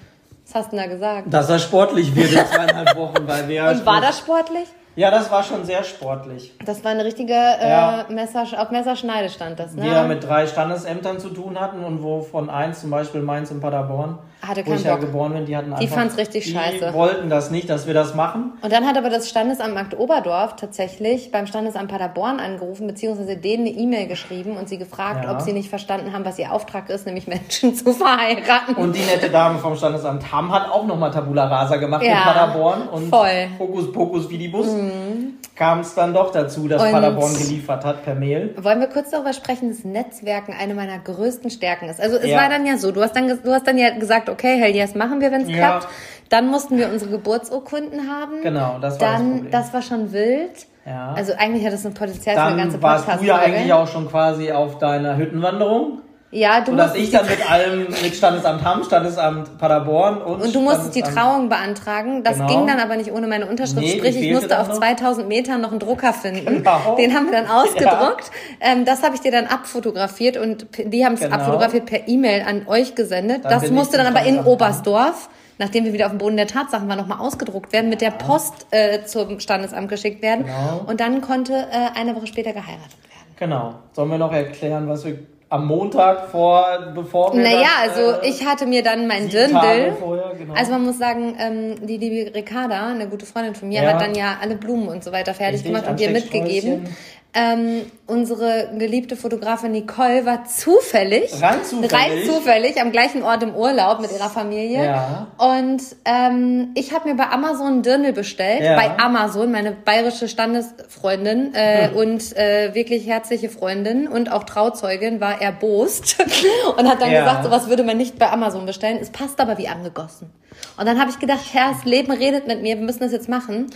Was 0.53 0.65
hast 0.65 0.73
du 0.73 0.77
denn 0.77 0.87
da 0.87 0.93
gesagt? 0.93 1.33
Dass 1.33 1.49
er 1.49 1.59
sportlich 1.59 2.15
wird 2.15 2.33
in 2.33 2.47
zweieinhalb 2.47 2.95
Wochen, 2.97 3.27
weil 3.27 3.49
wir. 3.49 3.65
Und 3.69 3.87
war 3.87 4.03
das 4.03 4.19
sportlich? 4.19 4.69
Ja, 4.97 5.11
das 5.11 5.31
war 5.31 5.43
schon 5.43 5.65
sehr 5.65 5.83
sportlich. 5.85 6.53
Das 6.63 6.85
war 6.85 6.91
eine 6.91 7.07
richtige 7.07 7.33
äh, 7.33 7.71
ja. 7.71 8.05
Messer, 8.11 8.45
auf 8.59 8.71
Messerschneide 8.71 9.31
stand 9.31 9.59
das, 9.59 9.75
ne? 9.75 9.85
Wir 9.85 10.03
mit 10.03 10.23
drei 10.23 10.47
Standesämtern 10.47 11.19
zu 11.19 11.31
tun 11.31 11.59
hatten 11.59 11.83
und 11.83 12.03
wovon 12.03 12.51
eins, 12.51 12.83
zum 12.83 12.91
Beispiel 12.91 13.23
Mainz 13.23 13.51
und 13.51 13.61
Paderborn, 13.61 14.19
hatte 14.43 14.67
wo 14.67 14.73
ich 14.73 14.79
Bock. 14.79 14.85
ja 14.85 14.97
geboren 14.97 15.33
bin, 15.33 15.47
die 15.47 15.57
hatten 15.57 15.75
Die 15.81 15.87
fand 15.87 16.11
es 16.11 16.19
richtig 16.19 16.45
die 16.45 16.51
scheiße. 16.51 16.89
Die 16.89 16.95
wollten 16.95 17.31
das 17.31 17.51
nicht, 17.51 17.71
dass 17.71 17.87
wir 17.87 17.95
das 17.95 18.15
machen. 18.15 18.53
Und 18.61 18.73
dann 18.73 18.87
hat 18.87 18.97
aber 18.97 19.09
das 19.09 19.29
Standesamt 19.29 19.75
Markt 19.75 19.99
Oberdorf 19.99 20.57
tatsächlich 20.57 21.31
beim 21.31 21.47
Standesamt 21.47 21.91
Paderborn 21.91 22.41
angerufen, 22.41 22.87
beziehungsweise 22.87 23.37
denen 23.37 23.67
eine 23.67 23.77
E-Mail 23.77 24.09
geschrieben 24.09 24.57
und 24.57 24.69
sie 24.69 24.79
gefragt, 24.79 25.25
ja. 25.25 25.33
ob 25.33 25.41
sie 25.41 25.53
nicht 25.53 25.69
verstanden 25.69 26.13
haben, 26.13 26.25
was 26.25 26.39
ihr 26.39 26.53
Auftrag 26.53 26.91
ist, 26.91 27.07
nämlich 27.07 27.27
Menschen 27.27 27.75
zu 27.77 27.93
verheiraten. 27.93 28.75
Und 28.75 28.97
die 28.97 29.05
nette 29.05 29.31
Dame 29.31 29.59
vom 29.59 29.77
Standesamt 29.77 30.33
Hamm 30.33 30.53
hat 30.53 30.69
auch 30.71 30.87
nochmal 30.87 31.11
Tabula 31.13 31.47
Rasa 31.47 31.77
gemacht 31.77 32.03
ja, 32.03 32.13
in 32.13 32.19
Paderborn 32.19 32.89
und 32.89 33.09
voll. 33.09 33.49
Hokus 33.59 33.93
Pokus 33.93 34.29
wie 34.29 34.39
die 34.39 34.49
Bus. 34.49 34.67
Mhm 34.67 35.22
kam 35.55 35.81
es 35.81 35.95
dann 35.95 36.15
doch 36.15 36.33
dazu, 36.33 36.67
dass 36.67 36.83
und 36.83 36.93
Paderborn 36.93 37.35
geliefert 37.35 37.85
hat 37.85 38.05
per 38.05 38.15
Mail. 38.15 38.55
Wollen 38.57 38.81
wir 38.81 38.87
kurz 38.89 39.11
darüber 39.11 39.33
sprechen, 39.33 39.69
dass 39.69 39.85
Netzwerken 39.85 40.55
eine 40.59 40.75
meiner 40.75 40.99
größten 40.99 41.51
Stärken 41.51 41.89
ist. 41.89 42.01
Also 42.01 42.17
es 42.17 42.27
ja. 42.27 42.39
war 42.39 42.49
dann 42.49 42.67
ja 42.67 42.79
so, 42.79 42.91
du 42.91 43.03
hast 43.03 43.15
dann, 43.15 43.29
du 43.29 43.53
hast 43.53 43.67
dann 43.67 43.77
ja 43.79 43.91
gesagt, 43.99 44.29
okay, 44.31 44.59
hell 44.59 44.75
yes, 44.75 44.95
machen 44.95 45.21
wir, 45.21 45.31
wenn 45.31 45.43
es 45.43 45.51
ja. 45.51 45.57
klappt. 45.57 45.89
Dann 46.31 46.49
mussten 46.49 46.79
wir 46.79 46.89
unsere 46.89 47.11
Geburtsurkunden 47.11 48.11
haben. 48.11 48.43
Genau, 48.43 48.79
das 48.81 48.99
war 48.99 49.13
dann, 49.13 49.21
das 49.21 49.31
Problem. 49.31 49.51
Das 49.51 49.75
war 49.75 49.83
schon 49.83 50.13
wild. 50.13 50.67
Ja. 50.87 51.13
Also 51.13 51.35
eigentlich 51.37 51.65
hat 51.65 51.73
das 51.73 51.87
ein 51.87 51.95
Potenzial 51.95 52.35
für 52.37 52.43
eine 52.43 52.57
ganze 52.57 52.79
Podcast. 52.79 53.03
Dann 53.03 53.09
warst 53.09 53.23
du 53.23 53.27
ja 53.27 53.37
eigentlich 53.37 53.73
auch 53.73 53.87
schon 53.87 54.09
quasi 54.09 54.51
auf 54.51 54.79
deiner 54.79 55.17
Hüttenwanderung. 55.17 56.01
Ja, 56.35 56.63
du 56.63 56.71
und 56.71 56.79
dass 56.79 56.95
ich 56.95 57.11
dann 57.11 57.27
mit 57.27 57.51
allem, 57.51 57.89
mit 58.03 58.17
Standesamt 58.17 58.65
Hamm, 58.65 58.83
Standesamt 58.85 59.59
Paderborn 59.59 60.23
und 60.23 60.41
Und 60.41 60.55
du 60.55 60.63
musstest 60.63 60.95
die 60.95 61.03
Trauung 61.03 61.51
beantragen. 61.51 62.25
Das 62.25 62.37
genau. 62.37 62.47
ging 62.47 62.67
dann 62.67 62.81
aber 62.81 62.97
nicht 62.97 63.13
ohne 63.13 63.27
meine 63.27 63.45
Unterschrift. 63.45 63.83
Nee, 63.83 63.99
Sprich, 63.99 64.17
ich 64.17 64.33
musste 64.33 64.59
auf 64.59 64.73
2000 64.73 65.29
Metern 65.29 65.61
noch 65.61 65.73
einen 65.73 65.79
Drucker 65.79 66.15
finden. 66.15 66.47
Genau. 66.47 66.97
Den 66.97 67.15
haben 67.15 67.27
wir 67.27 67.33
dann 67.33 67.49
ausgedruckt. 67.49 68.31
Ja. 68.63 68.73
Ähm, 68.73 68.87
das 68.87 69.03
habe 69.03 69.15
ich 69.15 69.21
dir 69.21 69.31
dann 69.31 69.47
abfotografiert 69.47 70.39
und 70.39 70.67
die 70.79 71.05
haben 71.05 71.15
es 71.15 71.21
genau. 71.21 71.37
abfotografiert 71.37 71.85
per 71.85 72.09
E-Mail 72.09 72.45
an 72.49 72.67
euch 72.67 72.95
gesendet. 72.95 73.45
Dann 73.45 73.61
das 73.61 73.71
musste 73.71 73.99
dann 73.99 74.07
aber 74.07 74.25
in 74.25 74.41
Oberstdorf 74.41 75.29
nachdem 75.59 75.85
wir 75.85 75.93
wieder 75.93 76.07
auf 76.07 76.13
dem 76.13 76.19
Boden 76.19 76.37
der 76.37 76.49
Tatsachen 76.49 76.89
waren, 76.89 76.99
nochmal 76.99 77.21
ausgedruckt 77.21 77.73
werden, 77.73 77.89
mit 77.89 78.01
der 78.01 78.11
Post 78.11 78.67
äh, 78.71 79.05
zum 79.05 79.39
Standesamt 79.39 79.89
geschickt 79.89 80.21
werden. 80.21 80.47
Genau. 80.47 80.85
Und 80.87 80.99
dann 80.99 81.21
konnte 81.21 81.53
äh, 81.53 81.97
eine 81.97 82.17
Woche 82.17 82.27
später 82.27 82.53
geheiratet 82.53 82.99
werden. 83.05 83.37
Genau. 83.37 83.75
Sollen 83.93 84.11
wir 84.11 84.19
noch 84.19 84.33
erklären, 84.33 84.89
was 84.89 85.05
wir 85.05 85.19
am 85.53 85.67
Montag 85.67 86.31
vor, 86.31 86.93
bevor 86.95 87.35
wir. 87.35 87.43
Naja, 87.43 87.69
dann, 87.85 87.91
also 87.91 88.21
äh, 88.23 88.31
ich 88.31 88.47
hatte 88.47 88.65
mir 88.67 88.83
dann 88.83 89.07
mein 89.07 89.29
Dirndl. 89.29 89.93
Genau. 90.39 90.55
Also 90.55 90.73
man 90.73 90.85
muss 90.85 90.99
sagen, 90.99 91.37
ähm, 91.39 91.87
die 91.87 91.99
liebe 91.99 92.35
Ricarda, 92.35 92.89
eine 92.89 93.07
gute 93.07 93.27
Freundin 93.27 93.55
von 93.55 93.69
mir, 93.69 93.83
ja. 93.83 93.93
hat 93.93 94.01
dann 94.01 94.15
ja 94.15 94.39
alle 94.41 94.57
Blumen 94.57 94.89
und 94.89 95.05
so 95.05 95.13
weiter 95.13 95.35
fertig 95.35 95.57
Richtig, 95.57 95.73
gemacht 95.73 95.89
und 95.89 96.01
dir 96.01 96.11
mitgegeben. 96.11 96.89
Ähm, 97.35 97.87
unsere 98.07 98.69
geliebte 98.77 99.17
Fotografin 99.17 99.73
Nicole 99.73 100.27
war 100.27 100.45
zufällig, 100.45 101.33
rein 101.41 101.65
zufällig, 101.65 101.93
rein 101.95 102.11
zufällig 102.27 102.79
am 102.79 102.93
gleichen 102.93 103.23
Ort 103.23 103.43
im 103.43 103.55
Urlaub 103.55 104.01
mit 104.01 104.13
ihrer 104.13 104.29
Familie. 104.29 104.85
Ja. 104.85 105.29
Und 105.39 105.81
ähm, 106.05 106.73
ich 106.75 106.93
habe 106.93 107.09
mir 107.09 107.15
bei 107.15 107.31
Amazon 107.31 107.81
Dirndl 107.83 108.13
bestellt, 108.13 108.63
ja. 108.63 108.77
bei 108.77 108.99
Amazon, 108.99 109.51
meine 109.51 109.73
bayerische 109.73 110.29
Standesfreundin 110.29 111.55
äh, 111.55 111.89
hm. 111.89 111.97
und 111.97 112.37
äh, 112.37 112.75
wirklich 112.75 113.07
herzliche 113.07 113.49
Freundin 113.49 114.09
und 114.09 114.31
auch 114.31 114.45
Trauzeugin 114.45 115.23
war 115.23 115.41
erbost 115.41 116.23
und 116.77 116.87
hat 116.87 117.01
dann 117.01 117.11
ja. 117.11 117.21
gesagt, 117.21 117.45
sowas 117.45 117.69
würde 117.69 117.83
man 117.83 117.97
nicht 117.97 118.19
bei 118.19 118.31
Amazon 118.31 118.67
bestellen. 118.67 118.99
Es 119.01 119.09
passt 119.09 119.41
aber 119.41 119.57
wie 119.57 119.69
angegossen. 119.69 120.31
Und 120.77 120.87
dann 120.87 121.01
habe 121.01 121.11
ich 121.11 121.19
gedacht, 121.19 121.41
Herr, 121.53 121.73
das 121.73 121.85
Leben 121.87 122.13
redet 122.13 122.47
mit 122.47 122.61
mir, 122.61 122.77
wir 122.77 122.85
müssen 122.85 123.01
das 123.01 123.13
jetzt 123.13 123.29
machen. 123.29 123.71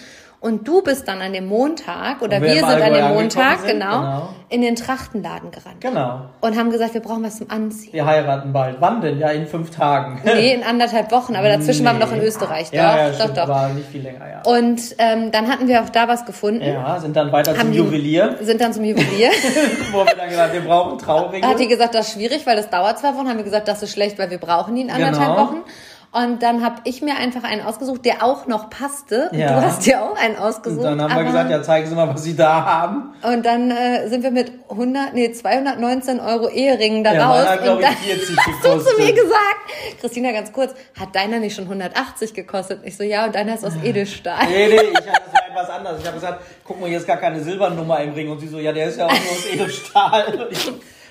Und 0.47 0.69
du 0.69 0.81
bist 0.81 1.09
dann 1.09 1.21
an 1.23 1.33
dem 1.33 1.49
Montag, 1.49 2.23
oder 2.23 2.41
wir, 2.41 2.51
wir 2.51 2.65
sind 2.65 2.81
an 2.81 2.93
dem 2.93 3.09
Montag, 3.09 3.59
sind, 3.59 3.81
genau, 3.81 4.01
genau, 4.01 4.29
in 4.49 4.63
den 4.63 4.77
Trachtenladen 4.77 5.51
gerannt. 5.51 5.81
Genau. 5.81 6.21
Und 6.41 6.57
haben 6.57 6.71
gesagt, 6.71 6.95
wir 6.95 7.01
brauchen 7.01 7.25
was 7.25 7.39
zum 7.39 7.51
Anziehen. 7.51 7.93
Wir 7.93 8.07
heiraten 8.07 8.53
bald. 8.53 8.77
Wann 8.79 9.01
denn? 9.01 9.19
Ja, 9.19 9.31
in 9.31 9.49
fünf 9.49 9.71
Tagen. 9.71 10.21
Nee, 10.37 10.53
in 10.53 10.63
anderthalb 10.63 11.11
Wochen, 11.11 11.35
aber 11.35 11.49
dazwischen 11.49 11.83
nee. 11.83 11.89
waren 11.89 11.99
wir 11.99 12.07
noch 12.07 12.13
in 12.13 12.23
Österreich. 12.23 12.71
Ja, 12.71 12.93
doch, 12.93 12.97
ja, 12.97 13.09
doch, 13.09 13.15
stimmt, 13.17 13.39
doch. 13.39 13.49
war 13.49 13.69
nicht 13.71 13.89
viel 13.89 14.03
länger, 14.03 14.21
ja. 14.29 14.43
Und 14.45 14.81
ähm, 14.99 15.33
dann 15.33 15.49
hatten 15.49 15.67
wir 15.67 15.83
auch 15.83 15.89
da 15.89 16.07
was 16.07 16.25
gefunden. 16.27 16.63
Ja, 16.63 17.01
sind 17.01 17.17
dann 17.17 17.33
weiter 17.33 17.57
zum 17.57 17.73
Juwelier. 17.73 18.37
Sind 18.41 18.61
dann 18.61 18.73
zum 18.73 18.85
Juwelier. 18.85 19.31
Wo 19.91 20.05
wir 20.05 20.15
dann 20.15 20.29
gesagt, 20.29 20.53
wir 20.53 20.61
brauchen 20.61 20.99
Trauringe. 20.99 21.45
Hat 21.45 21.59
die 21.59 21.67
gesagt, 21.67 21.97
das 21.97 22.07
ist 22.07 22.15
schwierig, 22.15 22.47
weil 22.47 22.55
das 22.55 22.71
dauert 22.71 23.01
zwei 23.01 23.17
Wochen. 23.17 23.29
Haben 23.29 23.39
wir 23.39 23.45
gesagt, 23.45 23.67
das 23.67 23.83
ist 23.83 23.91
schlecht, 23.91 24.17
weil 24.17 24.31
wir 24.31 24.39
brauchen 24.39 24.77
ihn 24.77 24.91
anderthalb 24.91 25.35
genau. 25.35 25.49
Wochen. 25.49 25.65
Und 26.13 26.43
dann 26.43 26.65
habe 26.65 26.77
ich 26.85 27.03
mir 27.03 27.17
einfach 27.17 27.45
einen 27.45 27.63
ausgesucht, 27.63 28.05
der 28.05 28.23
auch 28.23 28.47
noch 28.47 28.71
passte. 28.71 29.29
Ja. 29.33 29.49
Du 29.49 29.67
hast 29.67 29.85
dir 29.85 30.03
auch 30.03 30.17
einen 30.17 30.37
ausgesucht. 30.37 30.85
Und 30.85 30.99
dann 30.99 31.03
haben 31.03 31.17
wir 31.17 31.25
gesagt, 31.25 31.51
ja, 31.51 31.63
zeigen 31.63 31.89
Sie 31.89 31.95
mal, 31.95 32.09
was 32.09 32.23
Sie 32.23 32.35
da 32.35 32.65
haben. 32.65 33.15
Und 33.23 33.45
dann 33.45 33.71
äh, 33.71 34.09
sind 34.09 34.23
wir 34.23 34.31
mit 34.31 34.53
100, 34.71 35.15
nee, 35.15 35.31
219 35.31 36.21
Euro 36.21 36.49
Eheringen 36.49 37.05
da 37.05 37.13
ja, 37.13 37.29
raus. 37.29 37.45
Meiner, 37.45 37.77
und 37.77 37.83
dann 37.83 37.93
ich, 37.93 38.13
40 38.27 38.37
hast 38.39 38.65
du 38.65 38.79
zu 38.79 38.97
mir 39.03 39.13
gesagt, 39.13 40.01
Christina, 40.01 40.33
ganz 40.33 40.53
kurz, 40.53 40.75
hat 40.99 41.15
deiner 41.15 41.39
nicht 41.39 41.55
schon 41.55 41.65
180 41.65 42.33
gekostet? 42.33 42.81
Ich 42.85 42.97
so, 42.97 43.03
ja, 43.03 43.27
und 43.27 43.35
deiner 43.35 43.55
ist 43.55 43.65
aus 43.65 43.75
Edelstahl. 43.83 44.47
Nee, 44.49 44.69
nee, 44.69 44.75
ich 44.75 44.97
hatte 45.07 45.31
so 45.31 45.51
etwas 45.51 45.71
anderes. 45.71 46.01
Ich 46.01 46.07
habe 46.07 46.17
gesagt, 46.17 46.41
guck 46.65 46.81
mal, 46.81 46.89
hier 46.89 46.99
ist 46.99 47.07
gar 47.07 47.19
keine 47.19 47.43
Silbernummer 47.43 48.01
im 48.01 48.15
Ring. 48.15 48.31
Und 48.31 48.41
sie 48.41 48.49
so, 48.49 48.59
ja, 48.59 48.73
der 48.73 48.89
ist 48.89 48.99
ja 48.99 49.07
auch 49.07 49.11
nur 49.11 49.19
aus 49.19 49.47
Edelstahl. 49.53 50.49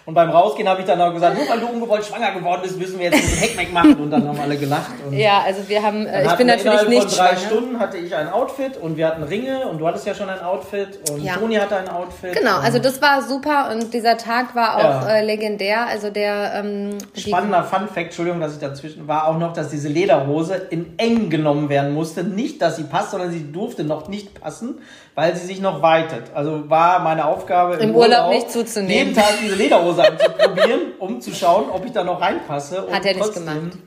Und 0.06 0.14
beim 0.14 0.30
Rausgehen 0.30 0.70
habe 0.70 0.82
ich 0.82 0.86
dann 0.86 1.02
auch 1.02 1.12
gesagt, 1.12 1.36
nur 1.36 1.50
weil 1.50 1.60
du 1.60 1.66
ungewollt 1.66 2.06
schwanger 2.06 2.32
geworden 2.32 2.62
bist, 2.62 2.78
müssen 2.78 3.00
wir 3.00 3.06
jetzt 3.06 3.16
ein 3.16 3.40
Heckmeck 3.40 3.74
machen. 3.74 3.96
Und 3.96 4.12
dann 4.12 4.28
haben 4.28 4.40
alle 4.40 4.56
gelacht. 4.56 4.92
ja, 5.10 5.42
also 5.44 5.68
wir 5.68 5.82
haben, 5.82 6.06
äh, 6.06 6.28
ich 6.28 6.34
bin 6.34 6.46
natürlich 6.46 6.88
nicht 6.88 7.10
von 7.10 7.18
drei 7.18 7.36
schwanger. 7.36 7.40
Stunden 7.40 7.80
hatte 7.80 7.98
ich 7.98 8.16
ein 8.16 8.32
Outfit 8.32 8.78
und 8.78 8.98
wir 8.98 9.08
hatten 9.08 9.24
Ringe 9.24 9.68
und 9.68 9.80
du 9.80 9.88
hattest 9.88 10.06
ja 10.06 10.14
schon 10.14 10.30
ein 10.30 10.42
Outfit 10.42 11.10
und 11.10 11.24
ja. 11.24 11.34
Toni 11.34 11.56
hatte 11.56 11.78
ein 11.78 11.90
Outfit. 11.90 12.34
Genau, 12.34 12.60
also 12.60 12.78
das 12.78 13.02
war 13.02 13.24
super 13.24 13.72
und 13.72 13.96
dieser 13.96 14.16
Tag 14.18 14.54
war 14.56 14.76
auch 14.78 15.08
ja. 15.08 15.16
äh, 15.16 15.26
legendär. 15.26 15.88
Also 15.88 16.12
der 16.12 16.54
ähm, 16.54 17.00
spannender 17.18 17.64
Fun 17.64 17.88
Fact, 17.88 17.98
Entschuldigung, 17.98 18.40
dass 18.40 18.54
ich 18.54 18.60
dazwischen 18.60 19.08
war 19.08 19.28
auch 19.28 19.40
noch, 19.40 19.54
dass 19.54 19.70
diese 19.70 19.88
Lederhose 19.88 20.68
in 20.70 20.94
eng 20.98 21.32
genommen 21.32 21.70
werden 21.70 21.96
musste. 21.96 22.24
Nicht, 22.24 22.62
dass 22.62 22.76
sie 22.76 22.84
passt, 22.84 23.10
sondern 23.10 23.32
sie 23.32 23.52
durfte 23.52 23.84
noch 23.84 24.08
nicht 24.08 24.40
passen 24.40 24.76
weil 25.16 25.36
sie 25.36 25.48
sich 25.48 25.62
noch 25.62 25.82
weitet. 25.82 26.24
Also 26.34 26.70
war 26.70 27.00
meine 27.00 27.26
Aufgabe 27.26 27.76
im, 27.76 27.90
im 27.90 27.96
Urlaub, 27.96 28.28
Urlaub, 28.28 28.34
nicht 28.34 28.52
zuzunehmen. 28.52 28.92
Jeden 28.92 29.16
Tag 29.16 29.34
diese 29.42 29.56
Lederhose 29.56 30.06
anzuprobieren, 30.06 30.82
um 31.00 31.22
zu 31.22 31.34
schauen, 31.34 31.70
ob 31.72 31.86
ich 31.86 31.94
da 31.94 32.04
noch 32.04 32.22
reinpasse. 32.22 32.86
Hat 32.92 33.06
er 33.06 33.16
nicht 33.16 33.34
gemacht. 33.34 33.78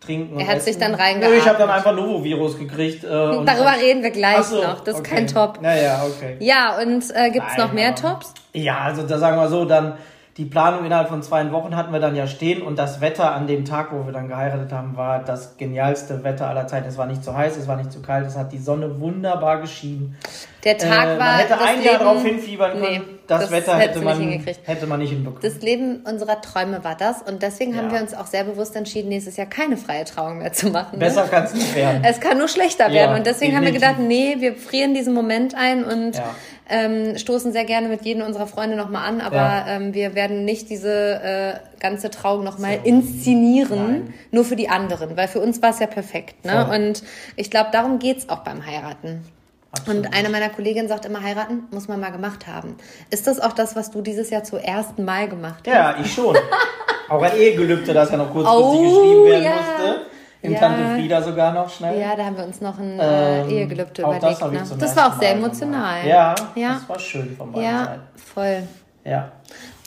Trinken 0.00 0.38
er 0.38 0.48
hat 0.48 0.56
essen. 0.56 0.64
sich 0.66 0.78
dann 0.78 0.94
reingeatmet. 0.94 1.38
ich 1.38 1.48
habe 1.48 1.58
dann 1.58 1.70
einfach 1.70 1.94
Novo-Virus 1.94 2.58
gekriegt. 2.58 3.04
Äh, 3.04 3.08
Darüber 3.08 3.74
reden 3.80 4.02
wir 4.02 4.10
gleich 4.10 4.42
so, 4.42 4.62
noch. 4.62 4.80
Das 4.80 4.96
ist 4.96 5.00
okay. 5.00 5.14
kein 5.14 5.26
Top. 5.28 5.62
Naja, 5.62 6.04
okay. 6.04 6.36
Ja, 6.40 6.76
und 6.78 7.04
äh, 7.14 7.30
gibt 7.30 7.46
es 7.50 7.56
noch 7.56 7.72
mehr 7.72 7.94
Tops? 7.94 8.34
Ja, 8.52 8.80
also 8.80 9.04
da 9.04 9.18
sagen 9.18 9.36
wir 9.36 9.48
so, 9.48 9.64
dann 9.64 9.94
die 10.36 10.44
Planung 10.44 10.84
innerhalb 10.84 11.08
von 11.08 11.22
zwei 11.22 11.50
Wochen 11.52 11.76
hatten 11.76 11.92
wir 11.92 12.00
dann 12.00 12.16
ja 12.16 12.26
stehen 12.26 12.62
und 12.62 12.76
das 12.76 13.00
Wetter 13.00 13.32
an 13.32 13.46
dem 13.46 13.64
Tag, 13.64 13.92
wo 13.92 14.04
wir 14.04 14.12
dann 14.12 14.26
geheiratet 14.26 14.72
haben, 14.72 14.96
war 14.96 15.20
das 15.20 15.56
genialste 15.58 16.24
Wetter 16.24 16.48
aller 16.48 16.66
Zeiten. 16.66 16.88
Es 16.88 16.98
war 16.98 17.06
nicht 17.06 17.22
zu 17.22 17.36
heiß, 17.36 17.56
es 17.56 17.68
war 17.68 17.76
nicht 17.76 17.92
zu 17.92 18.02
kalt, 18.02 18.26
es 18.26 18.36
hat 18.36 18.50
die 18.50 18.58
Sonne 18.58 19.00
wunderbar 19.00 19.60
geschienen. 19.60 20.16
Der 20.64 20.76
Tag 20.76 21.04
äh, 21.04 21.18
war. 21.18 21.18
Man 21.18 21.36
hätte 21.36 21.60
ein 21.60 21.76
Leben, 21.76 21.86
Jahr 21.86 21.98
darauf 21.98 22.24
hinfiebern 22.24 22.72
können. 22.72 22.82
Nee, 22.82 23.00
das, 23.28 23.42
das, 23.42 23.50
Wetter 23.52 23.76
hätte 23.76 24.00
man, 24.00 24.20
hätte 24.20 24.86
man 24.86 24.98
nicht 24.98 25.10
hinbekommen. 25.10 25.42
Das 25.42 25.62
Leben 25.62 26.02
unserer 26.04 26.40
Träume 26.40 26.82
war 26.82 26.96
das 26.96 27.22
und 27.22 27.42
deswegen 27.42 27.72
ja. 27.72 27.78
haben 27.78 27.92
wir 27.92 28.00
uns 28.00 28.12
auch 28.12 28.26
sehr 28.26 28.42
bewusst 28.42 28.74
entschieden, 28.74 29.10
nächstes 29.10 29.36
Jahr 29.36 29.46
keine 29.46 29.76
freie 29.76 30.04
Trauung 30.04 30.38
mehr 30.38 30.52
zu 30.52 30.70
machen. 30.70 30.98
Besser 30.98 31.24
ne? 31.24 31.30
kann 31.30 31.44
es 31.44 31.54
nicht 31.54 31.76
werden. 31.76 32.02
Es 32.02 32.18
kann 32.18 32.38
nur 32.38 32.48
schlechter 32.48 32.88
ja, 32.88 32.94
werden 32.94 33.16
und 33.18 33.26
deswegen 33.26 33.52
definitiv. 33.52 33.82
haben 33.84 33.96
wir 33.96 33.96
gedacht, 33.96 34.08
nee, 34.08 34.36
wir 34.40 34.56
frieren 34.56 34.94
diesen 34.94 35.14
Moment 35.14 35.54
ein 35.54 35.84
und 35.84 36.16
ja 36.16 36.24
ähm, 36.68 37.18
stoßen 37.18 37.52
sehr 37.52 37.64
gerne 37.64 37.88
mit 37.88 38.04
jedem 38.04 38.22
unserer 38.22 38.46
Freunde 38.46 38.76
nochmal 38.76 39.08
an, 39.08 39.20
aber 39.20 39.36
ja. 39.36 39.66
ähm, 39.68 39.94
wir 39.94 40.14
werden 40.14 40.44
nicht 40.44 40.70
diese 40.70 40.90
äh, 40.90 41.54
ganze 41.80 42.10
Trauung 42.10 42.44
nochmal 42.44 42.80
inszenieren, 42.84 43.86
Nein. 43.86 44.14
nur 44.30 44.44
für 44.44 44.56
die 44.56 44.68
anderen, 44.68 45.16
weil 45.16 45.28
für 45.28 45.40
uns 45.40 45.60
war 45.62 45.70
es 45.70 45.78
ja 45.78 45.86
perfekt. 45.86 46.44
Ne? 46.44 46.66
Und 46.74 47.02
ich 47.36 47.50
glaube, 47.50 47.70
darum 47.72 47.98
geht's 47.98 48.28
auch 48.28 48.40
beim 48.40 48.64
Heiraten. 48.66 49.24
Absolut. 49.72 50.06
Und 50.06 50.14
eine 50.14 50.28
meiner 50.28 50.50
Kolleginnen 50.50 50.88
sagt 50.88 51.04
immer, 51.04 51.22
heiraten 51.22 51.64
muss 51.70 51.88
man 51.88 52.00
mal 52.00 52.12
gemacht 52.12 52.46
haben. 52.46 52.76
Ist 53.10 53.26
das 53.26 53.40
auch 53.40 53.52
das, 53.52 53.74
was 53.74 53.90
du 53.90 54.02
dieses 54.02 54.30
Jahr 54.30 54.44
zum 54.44 54.60
ersten 54.60 55.04
Mal 55.04 55.28
gemacht 55.28 55.66
hast? 55.66 55.74
Ja, 55.74 55.96
ich 56.00 56.12
schon. 56.12 56.36
auch 57.08 57.22
ein 57.22 57.36
Ehegelübde, 57.36 57.92
das 57.92 58.10
ja 58.10 58.16
noch 58.16 58.32
kurzfristig 58.32 58.64
oh, 58.64 58.82
geschrieben 58.82 59.24
werden 59.24 59.44
ja. 59.44 59.50
musste. 59.50 60.13
In 60.44 60.52
ja. 60.52 60.58
Tante 60.58 60.94
Frieda 60.94 61.22
sogar 61.22 61.54
noch 61.54 61.70
schnell. 61.70 61.98
Ja, 61.98 62.14
da 62.14 62.26
haben 62.26 62.36
wir 62.36 62.44
uns 62.44 62.60
noch 62.60 62.78
ein 62.78 63.00
äh, 63.00 63.40
ähm, 63.40 63.48
Ehegelübde 63.48 64.02
überlegt. 64.02 64.42
Das, 64.42 64.42
ne? 64.42 64.76
das 64.78 64.94
war 64.94 65.08
auch 65.08 65.18
sehr 65.18 65.34
Mal 65.34 65.44
emotional. 65.44 66.06
Ja, 66.06 66.34
ja, 66.54 66.74
das 66.74 66.88
war 66.88 66.98
schön 66.98 67.34
von 67.34 67.50
beiden 67.50 67.64
ja, 67.66 67.84
Seiten. 67.86 68.02
voll. 68.14 68.62
Ja. 69.04 69.32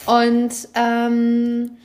Und 0.07 0.51
ähm, 0.73 1.77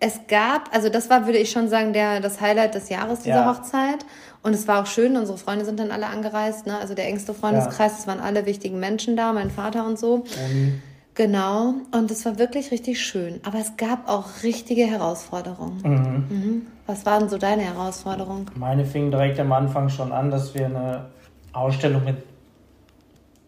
es 0.00 0.20
gab, 0.26 0.74
also 0.74 0.88
das 0.88 1.08
war, 1.10 1.26
würde 1.26 1.38
ich 1.38 1.52
schon 1.52 1.68
sagen, 1.68 1.92
der, 1.92 2.18
das 2.18 2.40
Highlight 2.40 2.74
des 2.74 2.88
Jahres 2.88 3.20
dieser 3.20 3.36
ja. 3.36 3.54
Hochzeit. 3.54 4.04
Und 4.42 4.52
es 4.52 4.66
war 4.66 4.82
auch 4.82 4.86
schön, 4.86 5.16
unsere 5.16 5.38
Freunde 5.38 5.64
sind 5.64 5.78
dann 5.78 5.92
alle 5.92 6.06
angereist, 6.06 6.66
ne? 6.66 6.76
also 6.76 6.94
der 6.94 7.06
engste 7.06 7.34
Freundeskreis, 7.34 8.00
es 8.00 8.06
waren 8.08 8.20
alle 8.20 8.46
wichtigen 8.46 8.80
Menschen 8.80 9.16
da, 9.16 9.32
mein 9.32 9.50
Vater 9.50 9.86
und 9.86 9.96
so. 9.96 10.18
Mhm. 10.18 10.82
Genau, 11.14 11.74
und 11.92 12.10
es 12.10 12.24
war 12.24 12.38
wirklich 12.38 12.72
richtig 12.72 13.00
schön. 13.00 13.40
Aber 13.44 13.58
es 13.58 13.76
gab 13.76 14.08
auch 14.08 14.42
richtige 14.42 14.86
Herausforderungen. 14.86 15.82
Mhm. 15.84 16.36
Mhm. 16.36 16.66
Was 16.88 17.04
waren 17.04 17.28
so 17.28 17.36
deine 17.36 17.64
Herausforderungen? 17.64 18.46
Meine 18.54 18.86
fing 18.86 19.10
direkt 19.10 19.38
am 19.38 19.52
Anfang 19.52 19.90
schon 19.90 20.10
an, 20.10 20.30
dass 20.30 20.54
wir 20.54 20.64
eine 20.64 21.04
Ausstellung 21.52 22.02
mit 22.02 22.16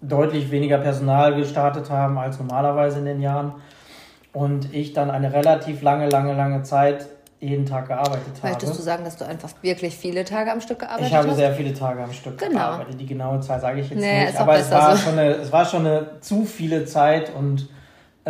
deutlich 0.03 0.51
weniger 0.51 0.77
Personal 0.77 1.35
gestartet 1.35 1.89
haben 1.89 2.19
als 2.19 2.39
normalerweise 2.39 2.99
in 2.99 3.07
den 3.07 3.23
Jahren. 3.23 3.55
Und 4.35 4.75
ich 4.75 4.93
dann 4.93 5.11
eine 5.11 5.33
relativ 5.33 5.81
lange, 5.81 6.11
lange, 6.11 6.35
lange 6.35 6.65
Zeit 6.65 7.07
jeden 7.41 7.65
Tag 7.65 7.89
gearbeitet 7.89 8.35
habe. 8.43 8.49
Möchtest 8.49 8.79
du 8.79 8.83
sagen, 8.83 9.05
dass 9.05 9.17
du 9.17 9.25
einfach 9.27 9.51
wirklich 9.63 9.97
viele 9.97 10.27
Tage 10.27 10.53
am 10.53 10.61
Stück 10.61 10.81
gearbeitet 10.81 11.05
hast? 11.05 11.11
Ich 11.11 11.17
habe 11.17 11.31
hast? 11.31 11.37
sehr 11.39 11.55
viele 11.55 11.73
Tage 11.73 12.05
am 12.05 12.13
Stück 12.13 12.37
genau. 12.37 12.53
gearbeitet. 12.53 13.01
Die 13.01 13.07
genaue 13.07 13.41
Zahl 13.41 13.59
sage 13.59 13.81
ich 13.81 13.89
jetzt 13.89 14.01
nee, 14.01 14.27
nicht. 14.27 14.39
Aber 14.39 14.59
es 14.59 14.71
war, 14.71 14.95
so. 14.95 15.03
schon 15.05 15.19
eine, 15.19 15.31
es 15.31 15.51
war 15.51 15.65
schon 15.65 15.87
eine 15.87 16.21
zu 16.21 16.45
viele 16.45 16.85
Zeit 16.85 17.35
und 17.35 17.71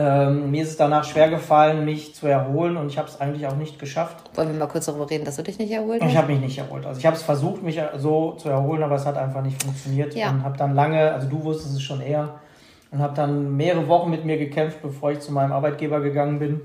ähm, 0.03 0.51
mir 0.51 0.63
ist 0.63 0.71
es 0.71 0.77
danach 0.79 1.05
schwer 1.05 1.29
gefallen, 1.29 1.85
mich 1.85 2.15
zu 2.15 2.27
erholen 2.27 2.79
und 2.79 2.87
ich 2.87 2.97
habe 2.97 3.09
es 3.09 3.21
eigentlich 3.21 3.47
auch 3.47 3.57
nicht 3.57 3.79
geschafft. 3.79 4.31
Wollen 4.35 4.51
wir 4.53 4.59
mal 4.59 4.67
kurz 4.67 4.87
darüber 4.87 5.11
reden, 5.11 5.27
dass 5.27 5.37
du 5.37 5.43
dich 5.43 5.59
nicht 5.59 5.71
erholt 5.71 6.01
hast? 6.01 6.11
Ich 6.11 6.17
habe 6.17 6.33
mich 6.33 6.41
nicht 6.41 6.57
erholt. 6.57 6.87
Also 6.87 6.99
ich 6.99 7.05
habe 7.05 7.17
es 7.17 7.23
versucht, 7.23 7.63
mich 7.63 7.79
so 7.99 8.33
zu 8.33 8.49
erholen, 8.49 8.83
aber 8.83 8.95
es 8.95 9.05
hat 9.05 9.19
einfach 9.19 9.43
nicht 9.43 9.63
funktioniert. 9.63 10.15
Ja. 10.15 10.31
Und 10.31 10.43
habe 10.43 10.57
dann 10.57 10.75
lange, 10.75 11.13
also 11.13 11.29
du 11.29 11.45
wusstest 11.45 11.75
es 11.75 11.83
schon 11.83 12.01
eher, 12.01 12.41
und 12.91 13.01
habe 13.01 13.15
dann 13.15 13.57
mehrere 13.57 13.87
Wochen 13.89 14.11
mit 14.11 14.25
mir 14.25 14.39
gekämpft, 14.39 14.81
bevor 14.83 15.13
ich 15.13 15.21
zu 15.21 15.33
meinem 15.33 15.53
Arbeitgeber 15.53 16.01
gegangen 16.01 16.39
bin, 16.39 16.61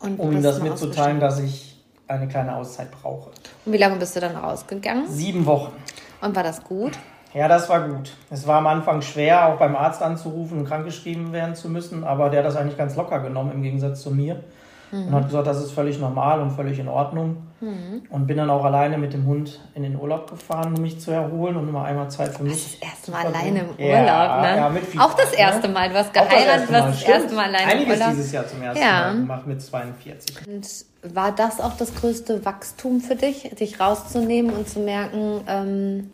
und 0.00 0.20
um 0.20 0.32
ihm 0.32 0.42
das 0.42 0.60
mitzuteilen, 0.60 1.18
dass 1.18 1.40
ich 1.40 1.82
eine 2.06 2.28
kleine 2.28 2.56
Auszeit 2.56 2.90
brauche. 2.90 3.30
Und 3.64 3.72
wie 3.72 3.78
lange 3.78 3.96
bist 3.96 4.14
du 4.14 4.20
dann 4.20 4.36
rausgegangen? 4.36 5.08
Sieben 5.08 5.46
Wochen. 5.46 5.72
Und 6.20 6.36
war 6.36 6.42
das 6.42 6.62
gut? 6.62 6.92
Ja, 7.36 7.48
das 7.48 7.68
war 7.68 7.86
gut. 7.86 8.12
Es 8.30 8.46
war 8.46 8.56
am 8.56 8.66
Anfang 8.66 9.02
schwer, 9.02 9.48
auch 9.48 9.58
beim 9.58 9.76
Arzt 9.76 10.02
anzurufen 10.02 10.60
und 10.60 10.64
krankgeschrieben 10.64 11.34
werden 11.34 11.54
zu 11.54 11.68
müssen, 11.68 12.02
aber 12.02 12.30
der 12.30 12.38
hat 12.38 12.46
das 12.46 12.56
eigentlich 12.56 12.78
ganz 12.78 12.96
locker 12.96 13.20
genommen 13.20 13.52
im 13.52 13.62
Gegensatz 13.62 14.00
zu 14.00 14.10
mir. 14.10 14.42
Mhm. 14.90 15.08
Und 15.08 15.14
hat 15.14 15.26
gesagt, 15.26 15.46
das 15.46 15.62
ist 15.62 15.72
völlig 15.72 15.98
normal 15.98 16.40
und 16.40 16.52
völlig 16.52 16.78
in 16.78 16.88
Ordnung. 16.88 17.48
Mhm. 17.60 18.04
Und 18.08 18.26
bin 18.26 18.38
dann 18.38 18.48
auch 18.48 18.64
alleine 18.64 18.96
mit 18.96 19.12
dem 19.12 19.26
Hund 19.26 19.60
in 19.74 19.82
den 19.82 20.00
Urlaub 20.00 20.30
gefahren, 20.30 20.74
um 20.76 20.80
mich 20.80 20.98
zu 20.98 21.10
erholen 21.10 21.56
und 21.56 21.68
immer 21.68 21.84
einmal 21.84 22.08
Zeit 22.10 22.34
für 22.34 22.42
mich. 22.42 22.78
Das, 22.80 22.90
erste 22.90 23.10
Mal 23.10 23.26
alleine 23.26 23.60
im 23.60 23.66
Urlaub, 23.66 23.78
ja, 23.80 24.40
ne? 24.40 24.56
Ja, 24.56 24.68
mit 24.70 24.82
auch 24.98 25.12
das 25.12 25.32
erste 25.34 25.68
Mal. 25.68 25.90
Du 25.90 25.96
hast 25.96 26.14
geheiratet, 26.14 26.70
du 26.70 26.74
hast 26.74 27.02
das 27.02 27.02
erste 27.02 27.34
Mal 27.34 27.44
alleine 27.46 27.72
Einiges 27.72 27.94
im 27.94 28.00
Urlaub. 28.00 28.10
dieses 28.12 28.32
Jahr 28.32 28.46
zum 28.46 28.62
ersten 28.62 28.82
ja. 28.82 28.92
Mal 28.92 29.14
gemacht 29.14 29.46
mit 29.46 29.60
42. 29.60 30.46
Und 30.46 31.14
war 31.14 31.32
das 31.32 31.60
auch 31.60 31.76
das 31.76 31.94
größte 31.94 32.46
Wachstum 32.46 33.02
für 33.02 33.16
dich, 33.16 33.50
dich 33.58 33.78
rauszunehmen 33.78 34.54
und 34.54 34.68
zu 34.68 34.80
merken, 34.80 35.42
ähm, 35.48 36.10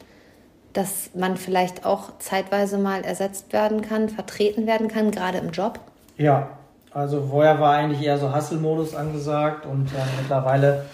dass 0.73 1.11
man 1.15 1.37
vielleicht 1.37 1.85
auch 1.85 2.19
zeitweise 2.19 2.79
mal 2.79 3.05
ersetzt 3.05 3.53
werden 3.53 3.83
kann, 3.83 4.09
vertreten 4.09 4.67
werden 4.67 4.89
kann, 4.89 5.11
gerade 5.11 5.39
im 5.39 5.51
Job? 5.51 5.81
Ja, 6.17 6.49
also 6.93 7.27
vorher 7.31 7.59
war 7.61 7.75
eigentlich 7.75 8.03
eher 8.03 8.19
so 8.19 8.35
Hustle-Modus 8.35 8.95
angesagt 8.95 9.67
und 9.67 9.87
äh, 9.89 10.21
mittlerweile 10.21 10.85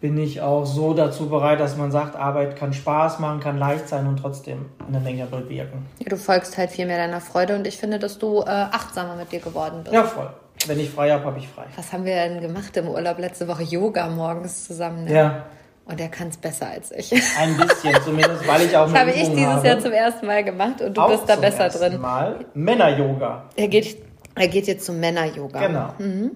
bin 0.00 0.18
ich 0.18 0.40
auch 0.40 0.66
so 0.66 0.92
dazu 0.94 1.28
bereit, 1.28 1.58
dass 1.58 1.76
man 1.76 1.90
sagt, 1.90 2.16
Arbeit 2.16 2.56
kann 2.56 2.72
Spaß 2.72 3.18
machen, 3.18 3.40
kann 3.40 3.58
leicht 3.58 3.88
sein 3.88 4.06
und 4.06 4.18
trotzdem 4.18 4.66
eine 4.86 5.00
Menge 5.00 5.26
bewirken. 5.26 5.86
Ja, 5.98 6.10
du 6.10 6.16
folgst 6.16 6.58
halt 6.58 6.70
viel 6.70 6.86
mehr 6.86 6.98
deiner 6.98 7.20
Freude 7.20 7.56
und 7.56 7.66
ich 7.66 7.78
finde, 7.78 7.98
dass 7.98 8.18
du 8.18 8.42
äh, 8.42 8.44
achtsamer 8.48 9.16
mit 9.16 9.32
dir 9.32 9.40
geworden 9.40 9.80
bist. 9.82 9.94
Ja, 9.94 10.04
voll. 10.04 10.30
Wenn 10.66 10.78
ich 10.80 10.90
frei 10.90 11.10
habe, 11.10 11.24
habe 11.24 11.38
ich 11.38 11.48
frei. 11.48 11.64
Was 11.76 11.92
haben 11.92 12.04
wir 12.04 12.14
denn 12.14 12.40
gemacht 12.40 12.76
im 12.76 12.88
Urlaub 12.88 13.18
letzte 13.18 13.48
Woche? 13.48 13.62
Yoga 13.62 14.08
morgens 14.08 14.66
zusammen. 14.66 15.04
Ne? 15.04 15.12
Ja. 15.12 15.42
Und 15.88 16.00
er 16.00 16.08
kann 16.08 16.28
es 16.28 16.36
besser 16.36 16.68
als 16.68 16.90
ich. 16.90 17.12
Ein 17.38 17.56
bisschen, 17.56 17.94
zumindest, 18.04 18.46
weil 18.46 18.62
ich 18.62 18.76
auch 18.76 18.86
Das 18.92 18.98
habe 19.00 19.10
ich 19.12 19.28
dieses 19.28 19.46
habe. 19.46 19.66
Jahr 19.68 19.78
zum 19.78 19.92
ersten 19.92 20.26
Mal 20.26 20.42
gemacht 20.42 20.80
und 20.80 20.96
du 20.96 21.00
auch 21.00 21.10
bist 21.10 21.28
da 21.28 21.36
besser 21.36 21.68
drin. 21.68 22.00
Mal 22.00 22.44
Männer-Yoga. 22.54 23.44
Er 23.54 23.68
geht, 23.68 23.96
er 24.34 24.48
geht 24.48 24.66
jetzt 24.66 24.84
zum 24.84 24.98
Männer-Yoga. 24.98 25.66
Genau. 25.66 25.94
Mhm. 25.98 26.32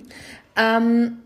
Ähm, 0.57 1.19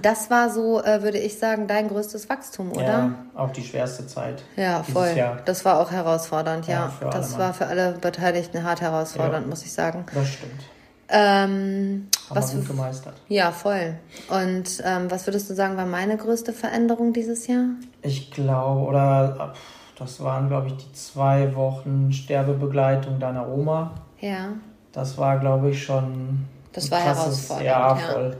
Das 0.00 0.28
war 0.30 0.50
so, 0.50 0.80
äh, 0.82 1.02
würde 1.02 1.18
ich 1.18 1.38
sagen, 1.38 1.66
dein 1.68 1.88
größtes 1.88 2.28
Wachstum, 2.28 2.72
oder? 2.72 2.82
Ja, 2.84 3.14
auch 3.36 3.50
die 3.52 3.62
schwerste 3.62 4.06
Zeit. 4.06 4.42
Ja, 4.56 4.82
voll. 4.82 5.12
Jahr. 5.16 5.38
Das 5.44 5.64
war 5.64 5.80
auch 5.80 5.90
herausfordernd, 5.92 6.66
ja. 6.66 6.92
ja 7.00 7.10
das 7.10 7.38
war 7.38 7.54
für 7.54 7.66
alle 7.66 7.92
Beteiligten 8.00 8.62
hart 8.64 8.80
herausfordernd, 8.80 9.46
ja, 9.46 9.50
muss 9.50 9.64
ich 9.64 9.72
sagen. 9.72 10.04
Das 10.14 10.28
stimmt. 10.28 10.62
Ähm, 11.08 12.08
Haben 12.28 12.36
was 12.36 12.52
wir 12.52 12.60
gut 12.60 12.68
gemeistert. 12.68 13.14
Ja, 13.28 13.52
voll. 13.52 13.94
Und 14.28 14.82
ähm, 14.84 15.10
was 15.10 15.26
würdest 15.26 15.50
du 15.50 15.54
sagen, 15.54 15.76
war 15.76 15.86
meine 15.86 16.16
größte 16.16 16.52
Veränderung 16.52 17.12
dieses 17.12 17.46
Jahr? 17.46 17.66
Ich 18.02 18.30
glaube, 18.30 18.80
oder 18.82 19.54
das 19.98 20.22
waren, 20.22 20.48
glaube 20.48 20.68
ich, 20.68 20.76
die 20.76 20.92
zwei 20.92 21.54
Wochen 21.54 22.12
Sterbebegleitung 22.12 23.20
deiner 23.20 23.48
Oma. 23.48 23.92
Ja. 24.20 24.48
Das 24.92 25.18
war, 25.18 25.38
glaube 25.38 25.70
ich, 25.70 25.82
schon. 25.82 26.46
Das 26.72 26.90
war 26.90 27.00
krasses, 27.00 27.50
herausfordernd. 27.50 27.66
Ja, 27.66 27.94
voll. 27.96 28.30
Ja. 28.30 28.36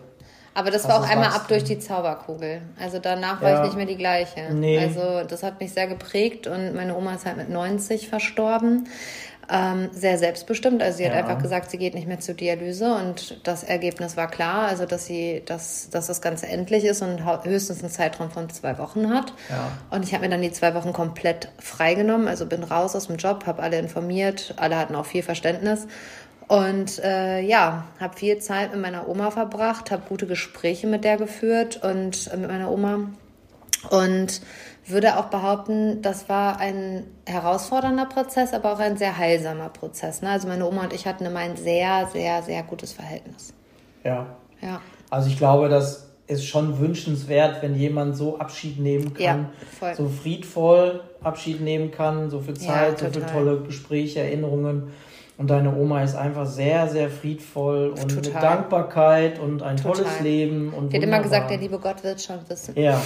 Aber 0.56 0.70
das 0.70 0.88
war 0.88 1.00
auch 1.00 1.08
einmal 1.08 1.30
ab 1.30 1.48
durch 1.48 1.64
die 1.64 1.80
Zauberkugel. 1.80 2.62
Also 2.80 3.00
danach 3.00 3.42
war 3.42 3.50
ja. 3.50 3.58
ich 3.58 3.66
nicht 3.66 3.76
mehr 3.76 3.86
die 3.86 3.96
gleiche. 3.96 4.54
Nee. 4.54 4.78
Also 4.78 5.26
das 5.28 5.42
hat 5.42 5.60
mich 5.60 5.72
sehr 5.72 5.88
geprägt 5.88 6.46
und 6.46 6.76
meine 6.76 6.96
Oma 6.96 7.14
ist 7.14 7.26
halt 7.26 7.36
mit 7.36 7.50
90 7.50 8.08
verstorben. 8.08 8.86
Ähm, 9.50 9.90
sehr 9.92 10.16
selbstbestimmt. 10.18 10.82
Also 10.82 10.98
sie 10.98 11.06
hat 11.06 11.14
einfach 11.14 11.42
gesagt, 11.42 11.70
sie 11.70 11.78
geht 11.78 11.94
nicht 11.94 12.06
mehr 12.06 12.20
zur 12.20 12.34
Dialyse 12.34 12.94
und 12.94 13.40
das 13.46 13.62
Ergebnis 13.62 14.16
war 14.16 14.28
klar, 14.28 14.68
also 14.68 14.86
dass 14.86 15.06
sie, 15.06 15.42
dass, 15.44 15.90
dass 15.90 16.06
das 16.06 16.22
Ganze 16.22 16.46
endlich 16.46 16.84
ist 16.84 17.02
und 17.02 17.24
höchstens 17.44 17.80
einen 17.80 17.90
Zeitraum 17.90 18.30
von 18.30 18.48
zwei 18.48 18.78
Wochen 18.78 19.10
hat. 19.10 19.34
Ja. 19.50 19.70
Und 19.90 20.02
ich 20.04 20.14
habe 20.14 20.24
mir 20.24 20.30
dann 20.30 20.42
die 20.42 20.52
zwei 20.52 20.74
Wochen 20.74 20.92
komplett 20.92 21.48
freigenommen, 21.58 22.28
also 22.28 22.46
bin 22.46 22.64
raus 22.64 22.96
aus 22.96 23.08
dem 23.08 23.16
Job, 23.16 23.44
habe 23.46 23.62
alle 23.62 23.78
informiert, 23.78 24.54
alle 24.56 24.78
hatten 24.78 24.94
auch 24.94 25.06
viel 25.06 25.22
Verständnis 25.22 25.86
und 26.48 26.98
äh, 27.02 27.40
ja, 27.40 27.86
habe 28.00 28.16
viel 28.16 28.38
Zeit 28.38 28.72
mit 28.72 28.80
meiner 28.80 29.08
Oma 29.08 29.30
verbracht, 29.30 29.90
habe 29.90 30.02
gute 30.08 30.26
Gespräche 30.26 30.86
mit 30.86 31.04
der 31.04 31.16
geführt 31.16 31.82
und 31.82 32.30
äh, 32.32 32.36
mit 32.36 32.50
meiner 32.50 32.70
Oma. 32.70 33.10
Und 33.90 34.40
würde 34.86 35.18
auch 35.18 35.26
behaupten, 35.26 36.02
das 36.02 36.28
war 36.28 36.58
ein 36.58 37.04
herausfordernder 37.26 38.06
Prozess, 38.06 38.52
aber 38.52 38.72
auch 38.72 38.78
ein 38.78 38.96
sehr 38.96 39.16
heilsamer 39.16 39.70
Prozess. 39.70 40.22
Ne? 40.22 40.30
Also 40.30 40.48
meine 40.48 40.66
Oma 40.66 40.84
und 40.84 40.92
ich 40.92 41.06
hatten 41.06 41.24
immer 41.24 41.40
ein 41.40 41.56
sehr, 41.56 42.08
sehr, 42.12 42.42
sehr 42.42 42.62
gutes 42.62 42.92
Verhältnis. 42.92 43.54
Ja. 44.04 44.26
Ja. 44.60 44.80
Also 45.10 45.28
ich 45.28 45.38
glaube, 45.38 45.68
das 45.68 46.08
ist 46.26 46.46
schon 46.46 46.78
wünschenswert, 46.78 47.62
wenn 47.62 47.74
jemand 47.74 48.16
so 48.16 48.38
Abschied 48.38 48.78
nehmen 48.80 49.12
kann, 49.14 49.50
ja, 49.80 49.94
so 49.94 50.08
friedvoll 50.08 51.02
Abschied 51.22 51.60
nehmen 51.60 51.90
kann, 51.90 52.30
so 52.30 52.40
viel 52.40 52.54
Zeit, 52.54 53.00
ja, 53.00 53.08
so 53.08 53.12
viele 53.12 53.26
tolle 53.26 53.60
Gespräche, 53.60 54.20
Erinnerungen. 54.20 54.90
Und 55.36 55.50
deine 55.50 55.74
Oma 55.74 56.02
ist 56.02 56.14
einfach 56.14 56.46
sehr, 56.46 56.86
sehr 56.88 57.10
friedvoll 57.10 57.88
und 57.88 58.08
Total. 58.08 58.16
mit 58.16 58.34
Dankbarkeit 58.34 59.38
und 59.40 59.62
ein 59.62 59.76
Total. 59.76 60.04
tolles 60.04 60.20
Leben. 60.20 60.72
Und 60.72 60.92
Die 60.92 60.96
hat 60.96 61.02
immer 61.02 61.20
gesagt, 61.20 61.50
der 61.50 61.58
liebe 61.58 61.78
Gott 61.78 62.04
wird 62.04 62.22
schon 62.22 62.38
wissen. 62.48 62.78
Ja, 62.78 63.02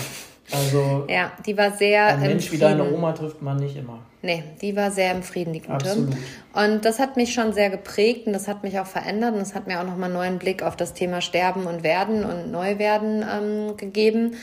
also. 0.52 1.06
ja, 1.08 1.32
die 1.46 1.56
war 1.56 1.72
sehr. 1.72 2.06
Ein 2.06 2.20
Mensch 2.20 2.50
wie 2.52 2.58
deine 2.58 2.90
Oma 2.92 3.12
trifft 3.12 3.42
man 3.42 3.56
nicht 3.56 3.76
immer. 3.76 4.00
Nee, 4.20 4.42
die 4.60 4.74
war 4.74 4.90
sehr 4.90 5.12
im 5.12 5.22
Frieden, 5.22 5.52
die 5.52 5.60
Gute. 5.60 5.74
Absolut. 5.74 6.14
Und 6.52 6.84
das 6.84 6.98
hat 6.98 7.16
mich 7.16 7.32
schon 7.32 7.52
sehr 7.52 7.70
geprägt 7.70 8.26
und 8.26 8.32
das 8.32 8.48
hat 8.48 8.64
mich 8.64 8.80
auch 8.80 8.86
verändert 8.86 9.34
und 9.34 9.38
das 9.38 9.54
hat 9.54 9.68
mir 9.68 9.80
auch 9.80 9.84
nochmal 9.84 10.06
einen 10.06 10.14
neuen 10.14 10.38
Blick 10.38 10.62
auf 10.62 10.74
das 10.74 10.92
Thema 10.92 11.20
Sterben 11.20 11.66
und 11.66 11.84
Werden 11.84 12.24
und 12.24 12.50
Neuwerden 12.50 13.22
ähm, 13.22 13.76
gegeben. 13.76 14.34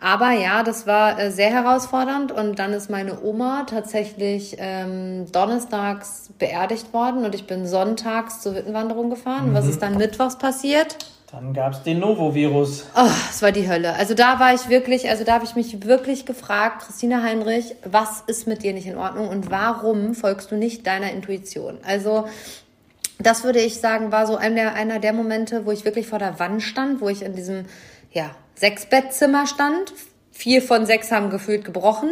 Aber 0.00 0.30
ja, 0.32 0.62
das 0.62 0.86
war 0.86 1.18
äh, 1.18 1.30
sehr 1.30 1.50
herausfordernd 1.50 2.30
und 2.30 2.58
dann 2.58 2.72
ist 2.72 2.90
meine 2.90 3.20
Oma 3.22 3.64
tatsächlich 3.68 4.56
ähm, 4.58 5.26
donnerstags 5.32 6.30
beerdigt 6.38 6.92
worden 6.92 7.24
und 7.24 7.34
ich 7.34 7.46
bin 7.46 7.66
sonntags 7.66 8.42
zur 8.42 8.54
Wittenwanderung 8.54 9.10
gefahren. 9.10 9.50
Mhm. 9.50 9.54
Was 9.54 9.66
ist 9.66 9.82
dann 9.82 9.96
mittwochs 9.96 10.38
passiert? 10.38 10.98
Dann 11.36 11.52
gab 11.52 11.74
es 11.74 11.82
den 11.82 11.98
Novovirus. 11.98 12.86
Oh, 12.96 13.10
es 13.28 13.42
war 13.42 13.52
die 13.52 13.68
Hölle. 13.68 13.92
Also 13.92 14.14
da 14.14 14.40
war 14.40 14.54
ich 14.54 14.70
wirklich, 14.70 15.10
also 15.10 15.22
da 15.22 15.34
habe 15.34 15.44
ich 15.44 15.54
mich 15.54 15.84
wirklich 15.84 16.24
gefragt, 16.24 16.86
Christina 16.86 17.22
Heinrich, 17.22 17.74
was 17.84 18.22
ist 18.26 18.46
mit 18.46 18.62
dir 18.62 18.72
nicht 18.72 18.86
in 18.86 18.96
Ordnung 18.96 19.28
und 19.28 19.50
warum 19.50 20.14
folgst 20.14 20.50
du 20.50 20.56
nicht 20.56 20.86
deiner 20.86 21.12
Intuition? 21.12 21.76
Also 21.84 22.26
das 23.18 23.44
würde 23.44 23.60
ich 23.60 23.80
sagen, 23.80 24.12
war 24.12 24.26
so 24.26 24.36
einer 24.36 24.54
der, 24.54 24.74
einer 24.76 24.98
der 24.98 25.12
Momente, 25.12 25.66
wo 25.66 25.72
ich 25.72 25.84
wirklich 25.84 26.06
vor 26.06 26.18
der 26.18 26.38
Wand 26.38 26.62
stand, 26.62 27.02
wo 27.02 27.10
ich 27.10 27.20
in 27.20 27.34
diesem 27.34 27.66
ja, 28.12 28.30
Sechs-Bettzimmer 28.54 29.46
stand. 29.46 29.92
Vier 30.32 30.62
von 30.62 30.86
sechs 30.86 31.12
haben 31.12 31.28
gefühlt 31.28 31.66
gebrochen. 31.66 32.08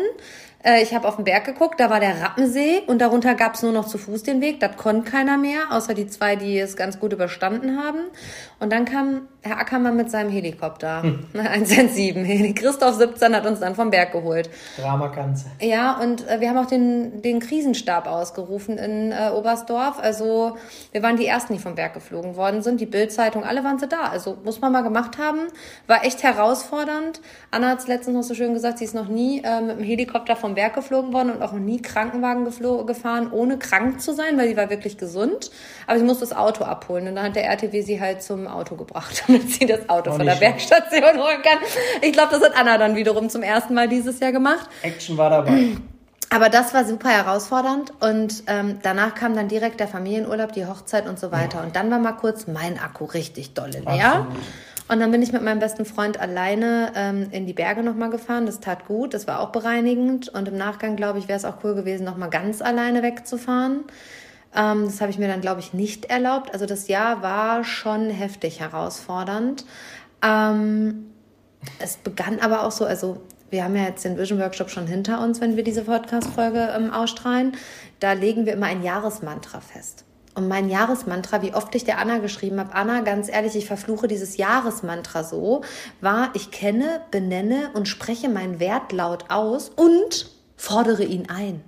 Äh, 0.65 0.83
ich 0.83 0.95
habe 0.95 1.07
auf 1.07 1.17
den 1.17 1.25
Berg 1.25 1.45
geguckt, 1.45 1.79
da 1.79 1.91
war 1.91 2.01
der 2.01 2.21
Rappensee 2.21 2.83
und 2.87 3.01
darunter 3.01 3.35
gab 3.35 3.55
es 3.55 3.63
nur 3.63 3.73
noch 3.73 3.87
zu 3.87 3.99
Fuß 3.99 4.23
den 4.23 4.41
Weg. 4.41 4.61
Das 4.61 4.77
konnte 4.77 5.11
keiner 5.11 5.37
mehr, 5.37 5.71
außer 5.71 5.95
die 5.95 6.07
zwei, 6.07 6.35
die 6.37 6.59
es 6.59 6.77
ganz 6.77 6.99
gut 6.99 7.13
überstanden 7.13 7.79
haben. 7.79 8.01
Und 8.59 8.73
dann 8.73 8.85
kam 8.85 9.29
Herr 9.45 9.59
Ackermann 9.59 9.95
mit 9.95 10.11
seinem 10.11 10.31
Helikopter. 10.31 11.03
Hm. 11.03 11.27
107. 11.35 12.55
Christoph 12.55 12.95
17 12.95 13.37
hat 13.37 13.45
uns 13.45 13.61
dann 13.61 13.75
vom 13.75 13.91
Berg 13.91 14.13
geholt. 14.13 14.49
Drama 14.79 15.09
Ganze. 15.09 15.47
Ja, 15.61 16.01
und 16.01 16.27
äh, 16.27 16.41
wir 16.41 16.49
haben 16.49 16.57
auch 16.57 16.67
den, 16.67 17.21
den 17.21 17.41
Krisenstab 17.41 18.07
ausgerufen 18.07 18.79
in 18.79 19.13
äh, 19.13 19.31
Oberstdorf. 19.35 19.99
Also 20.01 20.57
wir 20.93 21.03
waren 21.03 21.19
die 21.19 21.27
Ersten, 21.27 21.53
die 21.53 21.59
vom 21.59 21.75
Berg 21.75 21.93
geflogen 21.93 22.37
worden 22.37 22.63
sind. 22.63 22.81
Die 22.81 22.87
Bildzeitung, 22.87 23.45
alle 23.45 23.63
waren 23.65 23.79
sie 23.79 23.87
da. 23.87 24.05
Also 24.05 24.39
muss 24.45 24.63
man 24.63 24.73
mal 24.73 24.81
gemacht 24.81 25.19
haben. 25.19 25.41
War 25.87 26.07
echt 26.07 26.23
herausfordernd. 26.23 27.21
Anna 27.51 27.69
hat 27.69 27.81
es 27.81 27.87
letztens 27.87 28.17
noch 28.17 28.23
so 28.23 28.35
schön 28.35 28.55
gesagt, 28.55 28.79
sie 28.79 28.87
ist 28.87 28.95
noch 28.95 29.09
nie 29.09 29.43
äh, 29.45 29.61
mit 29.61 29.77
dem 29.79 29.85
Helikopter 29.85 30.37
vom 30.37 30.55
Berg 30.55 30.75
geflogen 30.75 31.13
worden 31.13 31.31
und 31.31 31.43
auch 31.43 31.53
noch 31.53 31.61
nie 31.61 31.83
Krankenwagen 31.83 32.47
gefahren, 32.87 33.31
ohne 33.31 33.59
krank 33.59 34.01
zu 34.01 34.15
sein, 34.15 34.39
weil 34.39 34.49
sie 34.49 34.57
war 34.57 34.71
wirklich 34.71 34.97
gesund. 34.97 35.51
Aber 35.87 35.99
sie 35.99 36.05
musste 36.05 36.21
das 36.21 36.35
Auto 36.35 36.65
abholen. 36.65 37.09
Und 37.09 37.17
dann 37.17 37.27
hat 37.27 37.37
der 37.37 37.45
RTW 37.45 37.83
sie 37.83 38.01
halt 38.01 38.23
zum 38.23 38.47
Auto 38.47 38.77
gebracht 38.77 39.25
damit 39.35 39.51
sie 39.51 39.67
das 39.67 39.89
Auto 39.89 40.13
von 40.13 40.25
der 40.25 40.41
Werkstation 40.41 41.03
holen 41.03 41.43
kann. 41.43 41.59
Ich 42.03 42.13
glaube, 42.13 42.31
das 42.33 42.43
hat 42.43 42.57
Anna 42.57 42.79
dann 42.79 42.97
wiederum 42.97 43.29
zum 43.29 43.43
ersten 43.43 43.75
Mal 43.75 43.89
dieses 43.89 44.21
Jahr 44.21 44.33
gemacht. 44.33 44.69
Action 44.83 45.17
war 45.17 45.31
dabei. 45.31 45.77
Aber 46.31 46.49
das 46.49 46.75
war 46.75 46.85
super 46.85 47.11
herausfordernd 47.11 47.93
und 48.01 48.43
ähm, 48.49 48.79
danach 48.83 49.15
kam 49.15 49.37
dann 49.37 49.47
direkt 49.47 49.79
der 49.79 49.87
Familienurlaub, 49.87 50.53
die 50.53 50.67
Hochzeit 50.67 51.07
und 51.07 51.19
so 51.19 51.31
weiter. 51.31 51.59
Ja. 51.59 51.65
Und 51.65 51.77
dann 51.77 51.91
war 51.91 51.99
mal 51.99 52.13
kurz 52.13 52.47
mein 52.49 52.79
Akku 52.79 53.05
richtig 53.05 53.55
dolle 53.55 53.81
leer. 53.81 54.27
Und 54.89 55.01
dann 55.01 55.11
bin 55.13 55.23
ich 55.23 55.33
mit 55.33 55.43
meinem 55.43 55.61
besten 55.61 55.85
Freund 55.85 56.21
alleine 56.21 56.93
ähm, 56.95 57.29
in 57.31 57.47
die 57.47 57.53
Berge 57.53 57.83
nochmal 57.83 58.11
gefahren. 58.11 58.47
Das 58.47 58.61
tat 58.61 58.87
gut, 58.87 59.15
das 59.15 59.27
war 59.27 59.41
auch 59.41 59.51
bereinigend. 59.51 60.29
Und 60.29 60.49
im 60.49 60.57
Nachgang, 60.57 60.97
glaube 60.97 61.19
ich, 61.21 61.29
wäre 61.29 61.39
es 61.39 61.45
auch 61.45 61.59
cool 61.63 61.75
gewesen, 61.75 62.05
nochmal 62.05 62.31
ganz 62.31 62.61
alleine 62.61 63.03
wegzufahren. 63.03 63.85
Ähm, 64.55 64.87
das 64.87 65.01
habe 65.01 65.11
ich 65.11 65.19
mir 65.19 65.29
dann, 65.29 65.41
glaube 65.41 65.61
ich, 65.61 65.73
nicht 65.73 66.07
erlaubt. 66.07 66.53
Also 66.53 66.67
das 66.67 66.89
Jahr 66.89 67.23
war 67.23 67.65
schon 67.65 68.11
heftig 68.11 68.61
herausfordernd. 68.61 69.65
Ähm, 70.23 71.07
es 71.79 71.97
begann 71.97 72.41
aber 72.41 72.65
auch 72.65 72.73
so, 72.73 72.85
also 72.85 73.21
wir 73.51 73.65
haben 73.65 73.77
ja 73.77 73.85
jetzt 73.85 74.05
den 74.05 74.19
Vision 74.19 74.41
Workshop 74.41 74.71
schon 74.71 74.87
hinter 74.87 75.21
uns, 75.21 75.41
wenn 75.41 75.57
wir 75.57 75.65
diese 75.65 75.83
Podcast-Folge 75.83 76.73
ähm, 76.77 76.91
ausstrahlen. 76.91 77.53
Da 78.01 78.13
legen 78.13 78.47
wir 78.47 78.55
immer 78.55 78.67
ein 78.67 78.83
Jahresmantra 78.83 79.61
fest. 79.61 80.05
Und 80.35 80.49
mein 80.49 80.69
Jahresmantra, 80.69 81.43
wie 81.43 81.55
oft 81.55 81.73
ich 81.77 81.85
der 81.85 81.99
Anna 81.99 82.19
geschrieben 82.19 82.59
habe, 82.59 82.75
Anna, 82.75 83.01
ganz 83.01 83.29
ehrlich, 83.29 83.55
ich 83.55 83.67
verfluche 83.67 84.09
dieses 84.09 84.37
Jahresmantra 84.37 85.23
so, 85.23 85.63
war, 86.01 86.31
ich 86.35 86.51
kenne, 86.51 87.03
benenne 87.13 87.71
und 87.75 87.87
spreche 87.87 88.29
meinen 88.29 88.59
Wert 88.59 88.91
laut 88.91 89.31
aus 89.31 89.69
und 89.69 90.31
fordere 90.57 91.05
ihn 91.05 91.29
ein. 91.29 91.63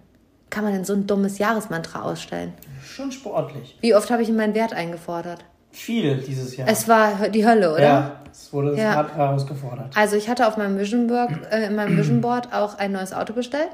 Kann 0.51 0.65
man 0.65 0.73
denn 0.73 0.85
so 0.85 0.95
ein 0.95 1.07
dummes 1.07 1.39
Jahresmantra 1.39 2.03
ausstellen? 2.03 2.55
Schon 2.83 3.13
sportlich. 3.13 3.77
Wie 3.81 3.95
oft 3.95 4.11
habe 4.11 4.23
ich 4.23 4.31
meinen 4.31 4.55
Wert 4.55 4.73
eingefordert? 4.73 5.45
Viel 5.77 6.17
dieses 6.17 6.57
Jahr. 6.57 6.69
Es 6.69 6.89
war 6.89 7.29
die 7.29 7.47
Hölle, 7.47 7.71
oder? 7.71 7.83
Ja, 7.83 8.21
es 8.33 8.51
wurde 8.51 8.75
ja. 8.77 8.95
hart 8.95 9.15
herausgefordert. 9.15 9.95
Also 9.95 10.17
ich 10.17 10.29
hatte 10.31 10.49
auf 10.49 10.57
meinem 10.57 10.79
Vision 10.79 11.07
Board, 11.07 11.33
äh, 11.51 11.67
in 11.67 11.77
meinem 11.77 11.99
Vision 11.99 12.23
Board 12.23 12.55
auch 12.55 12.79
ein 12.79 12.93
neues 12.93 13.13
Auto 13.13 13.35
bestellt, 13.35 13.69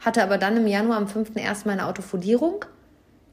hatte 0.00 0.24
aber 0.24 0.36
dann 0.36 0.56
im 0.56 0.66
Januar 0.66 0.96
am 0.96 1.06
5.1. 1.06 1.62
meine 1.66 1.86
Autofolierung, 1.86 2.64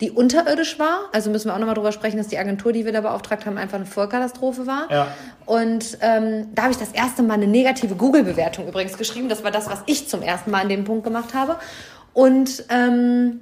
die 0.01 0.11
unterirdisch 0.11 0.77
war. 0.77 1.09
Also 1.11 1.31
müssen 1.31 1.47
wir 1.47 1.55
auch 1.55 1.59
nochmal 1.59 1.73
drüber 1.73 1.91
sprechen, 1.91 2.17
dass 2.17 2.27
die 2.27 2.37
Agentur, 2.37 2.73
die 2.73 2.85
wir 2.85 2.91
da 2.91 3.01
beauftragt 3.01 3.47
haben, 3.47 3.57
einfach 3.57 3.77
eine 3.77 3.87
Vollkatastrophe 3.87 4.67
war. 4.67 4.91
Ja. 4.91 5.07
Und 5.47 5.97
ähm, 6.01 6.49
da 6.53 6.63
habe 6.63 6.71
ich 6.71 6.77
das 6.77 6.91
erste 6.91 7.23
Mal 7.23 7.35
eine 7.35 7.47
negative 7.47 7.95
Google-Bewertung 7.95 8.67
übrigens 8.67 8.99
geschrieben. 8.99 9.29
Das 9.29 9.43
war 9.43 9.49
das, 9.49 9.67
was 9.67 9.81
ich 9.87 10.07
zum 10.09 10.21
ersten 10.21 10.51
Mal 10.51 10.61
an 10.61 10.69
dem 10.69 10.83
Punkt 10.83 11.03
gemacht 11.03 11.33
habe. 11.33 11.55
Und 12.13 12.65
ähm, 12.69 13.41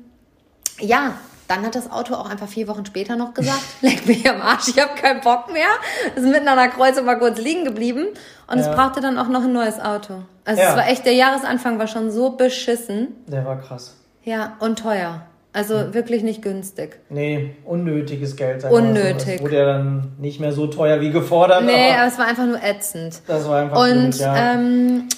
ja, 0.79 1.13
dann 1.47 1.65
hat 1.65 1.73
das 1.75 1.91
Auto 1.91 2.13
auch 2.13 2.29
einfach 2.29 2.47
vier 2.47 2.67
Wochen 2.67 2.85
später 2.85 3.15
noch 3.15 3.33
gesagt, 3.33 3.63
leck 3.81 4.05
mich 4.05 4.29
am 4.29 4.41
Arsch, 4.41 4.69
ich 4.69 4.79
habe 4.79 4.93
keinen 4.95 5.21
Bock 5.21 5.51
mehr. 5.51 5.69
Ist 6.15 6.25
mitten 6.25 6.47
an 6.47 6.57
der 6.57 6.69
Kreuzung 6.69 7.05
mal 7.05 7.17
kurz 7.17 7.39
liegen 7.39 7.65
geblieben 7.65 8.07
und 8.47 8.59
ja. 8.59 8.69
es 8.69 8.75
brauchte 8.75 9.01
dann 9.01 9.17
auch 9.17 9.29
noch 9.29 9.43
ein 9.43 9.53
neues 9.53 9.79
Auto. 9.79 10.21
Also 10.45 10.61
ja. 10.61 10.69
es 10.69 10.75
war 10.75 10.87
echt, 10.87 11.05
der 11.05 11.13
Jahresanfang 11.13 11.79
war 11.79 11.87
schon 11.87 12.11
so 12.11 12.31
beschissen. 12.31 13.09
Der 13.27 13.45
war 13.45 13.59
krass. 13.59 13.95
Ja, 14.23 14.57
und 14.59 14.79
teuer. 14.79 15.23
Also 15.51 15.79
hm. 15.79 15.93
wirklich 15.95 16.21
nicht 16.21 16.43
günstig. 16.43 16.99
Nee, 17.09 17.55
unnötiges 17.65 18.35
Geld. 18.35 18.63
Unnötig. 18.65 19.37
Das 19.37 19.41
wurde 19.41 19.57
ja 19.57 19.65
dann 19.65 20.11
nicht 20.19 20.39
mehr 20.39 20.51
so 20.51 20.67
teuer 20.67 21.01
wie 21.01 21.09
gefordert. 21.09 21.63
Nee, 21.63 21.89
aber, 21.89 22.01
aber 22.01 22.07
es 22.07 22.19
war 22.19 22.27
einfach 22.27 22.45
nur 22.45 22.63
ätzend. 22.63 23.21
Das 23.25 23.47
war 23.47 23.61
einfach 23.61 23.79
Und 23.79 24.11
blöd, 24.11 24.19
ja. 24.19 24.53
ähm, 24.53 25.09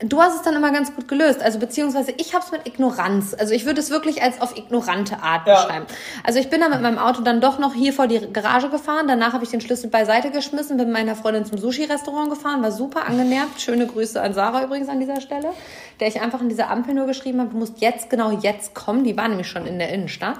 Du 0.00 0.20
hast 0.20 0.34
es 0.34 0.42
dann 0.42 0.56
immer 0.56 0.72
ganz 0.72 0.94
gut 0.94 1.06
gelöst. 1.06 1.40
Also 1.40 1.60
beziehungsweise 1.60 2.12
ich 2.16 2.34
habe 2.34 2.44
es 2.44 2.50
mit 2.50 2.66
Ignoranz. 2.66 3.34
Also 3.38 3.54
ich 3.54 3.64
würde 3.64 3.80
es 3.80 3.90
wirklich 3.90 4.22
als 4.22 4.40
auf 4.40 4.56
ignorante 4.56 5.22
Art 5.22 5.46
ja. 5.46 5.54
beschreiben. 5.54 5.86
Also 6.24 6.40
ich 6.40 6.50
bin 6.50 6.60
dann 6.60 6.72
mit 6.72 6.82
meinem 6.82 6.98
Auto 6.98 7.22
dann 7.22 7.40
doch 7.40 7.60
noch 7.60 7.74
hier 7.74 7.92
vor 7.92 8.08
die 8.08 8.20
Garage 8.32 8.70
gefahren. 8.70 9.06
Danach 9.06 9.32
habe 9.32 9.44
ich 9.44 9.50
den 9.50 9.60
Schlüssel 9.60 9.90
beiseite 9.90 10.32
geschmissen, 10.32 10.78
bin 10.78 10.86
mit 10.86 10.94
meiner 10.94 11.14
Freundin 11.14 11.44
zum 11.44 11.58
Sushi-Restaurant 11.58 12.28
gefahren, 12.28 12.60
war 12.62 12.72
super 12.72 13.06
angenervt. 13.06 13.60
Schöne 13.60 13.86
Grüße 13.86 14.20
an 14.20 14.34
Sarah 14.34 14.64
übrigens 14.64 14.88
an 14.88 14.98
dieser 14.98 15.20
Stelle, 15.20 15.50
der 16.00 16.08
ich 16.08 16.20
einfach 16.20 16.40
in 16.40 16.48
dieser 16.48 16.70
Ampel 16.70 16.94
nur 16.94 17.06
geschrieben 17.06 17.38
habe, 17.38 17.50
du 17.50 17.56
musst 17.56 17.80
jetzt, 17.80 18.10
genau 18.10 18.32
jetzt 18.32 18.74
kommen. 18.74 19.04
Die 19.04 19.16
war 19.16 19.28
nämlich 19.28 19.48
schon 19.48 19.64
in 19.64 19.78
der 19.78 19.90
Innenstadt. 19.90 20.38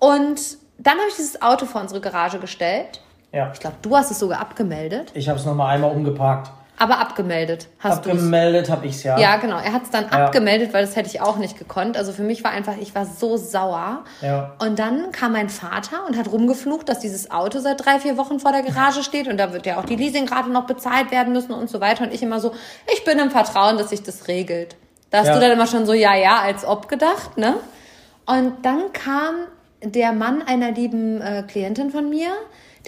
Und 0.00 0.40
dann 0.78 0.94
habe 0.94 1.08
ich 1.08 1.16
dieses 1.16 1.40
Auto 1.42 1.64
vor 1.64 1.80
unsere 1.80 2.00
Garage 2.00 2.40
gestellt. 2.40 3.02
Ja. 3.32 3.52
Ich 3.52 3.60
glaube, 3.60 3.76
du 3.82 3.96
hast 3.96 4.10
es 4.10 4.18
sogar 4.18 4.40
abgemeldet. 4.40 5.12
Ich 5.14 5.28
habe 5.28 5.38
es 5.38 5.44
nochmal 5.44 5.74
einmal 5.74 5.92
umgeparkt. 5.92 6.50
Aber 6.78 6.98
abgemeldet 6.98 7.68
hast 7.80 8.06
du 8.06 8.10
Abgemeldet 8.10 8.70
habe 8.70 8.86
ich 8.86 8.96
es 8.96 9.02
ja. 9.02 9.18
Ja, 9.18 9.36
genau. 9.36 9.58
Er 9.58 9.72
hat 9.72 9.82
es 9.84 9.90
dann 9.90 10.04
ja. 10.04 10.26
abgemeldet, 10.26 10.72
weil 10.72 10.84
das 10.84 10.94
hätte 10.94 11.08
ich 11.08 11.20
auch 11.20 11.36
nicht 11.36 11.58
gekonnt. 11.58 11.96
Also 11.96 12.12
für 12.12 12.22
mich 12.22 12.44
war 12.44 12.52
einfach, 12.52 12.76
ich 12.80 12.94
war 12.94 13.04
so 13.04 13.36
sauer. 13.36 14.04
Ja. 14.22 14.54
Und 14.60 14.78
dann 14.78 15.10
kam 15.10 15.32
mein 15.32 15.48
Vater 15.48 16.06
und 16.06 16.16
hat 16.16 16.30
rumgeflucht, 16.30 16.88
dass 16.88 17.00
dieses 17.00 17.30
Auto 17.30 17.58
seit 17.58 17.84
drei, 17.84 17.98
vier 17.98 18.16
Wochen 18.16 18.38
vor 18.38 18.52
der 18.52 18.62
Garage 18.62 19.02
steht 19.02 19.26
und 19.26 19.38
da 19.38 19.52
wird 19.52 19.66
ja 19.66 19.78
auch 19.78 19.84
die 19.84 19.96
Leasingrate 19.96 20.50
noch 20.50 20.66
bezahlt 20.66 21.10
werden 21.10 21.32
müssen 21.32 21.52
und 21.52 21.68
so 21.68 21.80
weiter. 21.80 22.04
Und 22.04 22.14
ich 22.14 22.22
immer 22.22 22.38
so, 22.38 22.52
ich 22.92 23.04
bin 23.04 23.18
im 23.18 23.30
Vertrauen, 23.30 23.76
dass 23.76 23.90
sich 23.90 24.02
das 24.02 24.28
regelt. 24.28 24.76
Da 25.10 25.18
hast 25.18 25.28
ja. 25.28 25.34
du 25.34 25.40
dann 25.40 25.50
immer 25.50 25.66
schon 25.66 25.86
so, 25.86 25.94
ja, 25.94 26.14
ja, 26.14 26.40
als 26.40 26.64
ob 26.64 26.88
gedacht, 26.88 27.38
ne? 27.38 27.54
Und 28.26 28.64
dann 28.64 28.92
kam 28.92 29.34
der 29.82 30.12
Mann 30.12 30.42
einer 30.42 30.70
lieben 30.70 31.20
äh, 31.20 31.42
Klientin 31.46 31.90
von 31.90 32.10
mir, 32.10 32.28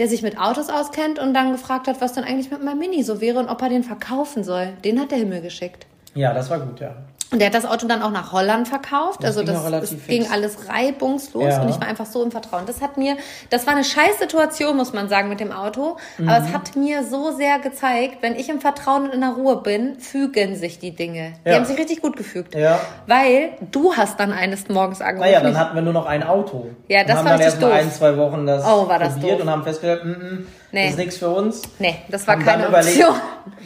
der 0.01 0.09
sich 0.09 0.23
mit 0.23 0.39
Autos 0.39 0.71
auskennt 0.71 1.19
und 1.19 1.35
dann 1.35 1.53
gefragt 1.53 1.87
hat, 1.87 2.01
was 2.01 2.15
dann 2.15 2.25
eigentlich 2.25 2.51
mit 2.51 2.65
meinem 2.65 2.79
Mini 2.79 3.03
so 3.03 3.21
wäre 3.21 3.39
und 3.39 3.51
ob 3.51 3.61
er 3.61 3.69
den 3.69 3.85
verkaufen 3.85 4.43
soll. 4.45 4.73
Den 4.83 4.99
hat 4.99 5.11
der 5.11 5.19
Himmel 5.19 5.43
geschickt. 5.43 5.87
Ja, 6.15 6.33
das 6.33 6.49
war 6.49 6.59
gut, 6.59 6.81
ja. 6.81 6.97
Und 7.33 7.39
der 7.39 7.47
hat 7.47 7.55
das 7.55 7.65
Auto 7.65 7.87
dann 7.87 8.03
auch 8.03 8.11
nach 8.11 8.33
Holland 8.33 8.67
verkauft. 8.67 9.23
Das 9.23 9.37
also 9.37 9.45
das, 9.45 9.93
das 9.93 10.07
ging 10.09 10.27
alles 10.31 10.69
reibungslos 10.69 11.45
ja. 11.45 11.63
und 11.63 11.69
ich 11.69 11.81
war 11.81 11.87
einfach 11.87 12.07
so 12.07 12.25
im 12.25 12.33
Vertrauen. 12.33 12.65
Das 12.67 12.81
hat 12.81 12.97
mir, 12.97 13.17
das 13.51 13.67
war 13.67 13.75
eine 13.75 13.85
scheiß 13.85 14.19
Situation, 14.19 14.77
muss 14.77 14.93
man 14.93 15.09
sagen, 15.09 15.29
mit 15.29 15.39
dem 15.39 15.53
Auto. 15.53 15.97
Mhm. 16.19 16.29
Aber 16.29 16.45
es 16.45 16.51
mhm. 16.51 16.55
hat 16.55 16.77
mir 16.77 17.05
so 17.05 17.31
sehr 17.31 17.61
gezeigt, 17.61 18.19
wenn 18.21 18.35
ich 18.35 18.49
im 18.49 18.61
Vertrauen 18.61 19.05
und 19.05 19.15
in 19.15 19.21
der 19.21 19.31
Ruhe 19.31 19.63
bin, 19.63 20.01
fügen 20.01 20.57
sich 20.57 20.81
die 20.81 20.91
Dinge. 20.91 21.35
Die 21.47 21.53
haben 21.53 21.65
sich 21.65 21.79
richtig 21.79 22.03
gut 22.03 22.17
gefügt. 22.17 22.57
Ja. 22.57 22.81
Weil 23.07 23.51
du 23.71 23.95
hast 23.95 24.19
dann 24.19 24.33
eines 24.33 24.69
Morgens 24.69 25.01
angerufen. 25.01 25.31
Naja, 25.31 25.41
dann 25.41 25.57
hatten 25.57 25.77
wir 25.77 25.83
nur 25.83 25.93
noch 25.93 26.07
ein 26.07 26.25
Auto. 26.25 26.71
Ja, 26.89 27.05
das 27.05 27.13
und 27.13 27.19
haben 27.19 27.25
war 27.27 27.33
dann 27.33 27.41
erst 27.43 27.61
mal 27.61 27.73
ein, 27.73 27.93
zwei 27.93 28.17
Wochen 28.17 28.45
das, 28.45 28.65
oh, 28.65 28.89
war 28.89 28.99
das 28.99 29.15
probiert 29.15 29.35
doof. 29.35 29.43
und 29.43 29.51
haben 29.51 29.63
festgestellt, 29.63 30.05
mm, 30.05 30.11
mm, 30.11 30.47
Nee. 30.73 30.85
Das 30.85 30.91
ist 30.93 30.99
nichts 30.99 31.17
für 31.17 31.29
uns. 31.31 31.63
Nee, 31.81 31.97
das 32.09 32.29
war 32.29 32.39
keine 32.39 32.69
Option. 32.69 33.15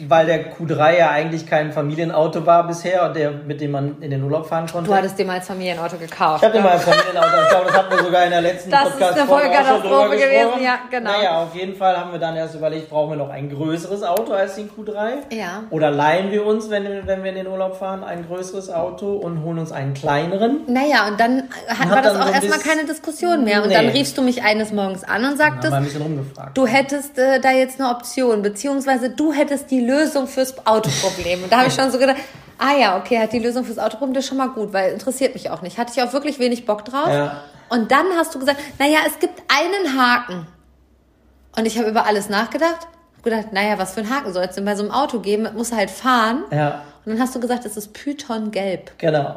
Weil 0.07 0.25
der 0.25 0.53
Q3 0.53 0.97
ja 0.97 1.09
eigentlich 1.09 1.45
kein 1.47 1.71
Familienauto 1.71 2.45
war 2.45 2.67
bisher 2.67 3.05
und 3.05 3.15
der, 3.15 3.31
mit 3.31 3.61
dem 3.61 3.71
man 3.71 4.01
in 4.01 4.11
den 4.11 4.23
Urlaub 4.23 4.47
fahren 4.47 4.67
konnte. 4.67 4.89
Du 4.89 4.95
hattest 4.95 5.17
den 5.17 5.27
mal 5.27 5.35
als 5.35 5.47
Familienauto 5.47 5.97
gekauft. 5.97 6.41
Ich 6.41 6.43
habe 6.43 6.53
den 6.53 6.63
mal 6.63 6.71
als 6.73 6.83
Familienauto 6.83 7.29
gekauft. 7.29 7.67
Das 7.67 7.77
hatten 7.77 7.91
wir 7.95 8.03
sogar 8.03 8.23
in 8.25 8.31
der 8.31 8.41
letzten 8.41 8.71
das 8.71 8.83
podcast 8.83 9.01
Das 9.01 9.09
ist 9.11 9.17
eine 9.17 9.27
Vollkatastrophe 9.27 10.15
gewesen, 10.15 10.63
ja, 10.63 10.79
genau. 10.89 11.11
Naja, 11.11 11.43
auf 11.43 11.55
jeden 11.55 11.75
Fall 11.75 11.97
haben 11.97 12.11
wir 12.11 12.19
dann 12.19 12.35
erst 12.35 12.55
überlegt, 12.55 12.89
brauchen 12.89 13.11
wir 13.11 13.17
noch 13.17 13.29
ein 13.29 13.49
größeres 13.49 14.03
Auto 14.03 14.33
als 14.33 14.55
den 14.55 14.69
Q3? 14.69 15.33
Ja. 15.33 15.63
Oder 15.69 15.91
leihen 15.91 16.31
wir 16.31 16.45
uns, 16.45 16.69
wenn, 16.69 16.85
wenn 17.05 17.23
wir 17.23 17.29
in 17.29 17.35
den 17.35 17.47
Urlaub 17.47 17.77
fahren, 17.77 18.03
ein 18.03 18.25
größeres 18.27 18.71
Auto 18.71 19.13
und 19.13 19.43
holen 19.43 19.59
uns 19.59 19.71
einen 19.71 19.93
kleineren? 19.93 20.61
Naja, 20.67 21.07
und 21.07 21.19
dann 21.19 21.43
hat, 21.67 21.89
war 21.89 22.01
das 22.01 22.19
auch 22.19 22.27
so 22.27 22.33
erstmal 22.33 22.59
keine 22.59 22.85
Diskussion 22.85 23.43
mehr. 23.43 23.61
Und 23.63 23.69
nee. 23.69 23.75
dann 23.75 23.87
riefst 23.89 24.17
du 24.17 24.21
mich 24.21 24.43
eines 24.43 24.71
Morgens 24.71 25.03
an 25.03 25.23
und 25.25 25.37
sagtest, 25.37 25.75
du 26.53 26.67
hättest 26.67 27.17
äh, 27.17 27.39
da 27.39 27.51
jetzt 27.51 27.79
eine 27.79 27.89
Option, 27.89 28.41
beziehungsweise 28.41 29.09
du 29.09 29.33
hättest 29.33 29.71
die 29.71 29.74
Lösung 29.81 30.27
fürs 30.27 30.65
Autoproblem. 30.65 31.43
Und 31.43 31.51
da 31.51 31.59
habe 31.59 31.67
ich 31.69 31.73
schon 31.73 31.91
so 31.91 31.97
gedacht, 31.97 32.17
ah 32.57 32.73
ja, 32.77 32.97
okay, 32.97 33.19
hat 33.19 33.33
die 33.33 33.39
Lösung 33.39 33.65
fürs 33.65 33.79
Autoproblem, 33.79 34.13
das 34.13 34.25
ist 34.25 34.29
schon 34.29 34.37
mal 34.37 34.49
gut, 34.49 34.73
weil 34.73 34.93
interessiert 34.93 35.33
mich 35.33 35.49
auch 35.49 35.61
nicht. 35.61 35.77
Hatte 35.77 35.93
ich 35.95 36.03
auch 36.03 36.13
wirklich 36.13 36.39
wenig 36.39 36.65
Bock 36.65 36.85
drauf. 36.85 37.09
Ja. 37.09 37.41
Und 37.69 37.91
dann 37.91 38.05
hast 38.15 38.33
du 38.35 38.39
gesagt, 38.39 38.59
naja, 38.79 38.99
es 39.07 39.19
gibt 39.19 39.41
einen 39.47 39.99
Haken. 39.99 40.47
Und 41.57 41.65
ich 41.65 41.77
habe 41.77 41.89
über 41.89 42.05
alles 42.05 42.29
nachgedacht. 42.29 42.87
gedacht, 43.23 43.53
naja, 43.53 43.77
was 43.77 43.93
für 43.93 44.01
ein 44.01 44.09
Haken 44.09 44.33
soll 44.33 44.43
es 44.43 44.55
denn 44.55 44.65
bei 44.65 44.75
so 44.75 44.83
einem 44.83 44.91
Auto 44.91 45.19
geben? 45.19 45.47
Muss 45.55 45.71
halt 45.71 45.89
fahren. 45.89 46.43
Ja. 46.51 46.83
Und 47.05 47.13
dann 47.13 47.21
hast 47.21 47.35
du 47.35 47.39
gesagt, 47.39 47.65
es 47.65 47.77
ist 47.77 47.93
Python 47.93 48.51
gelb. 48.51 48.91
Genau. 48.97 49.35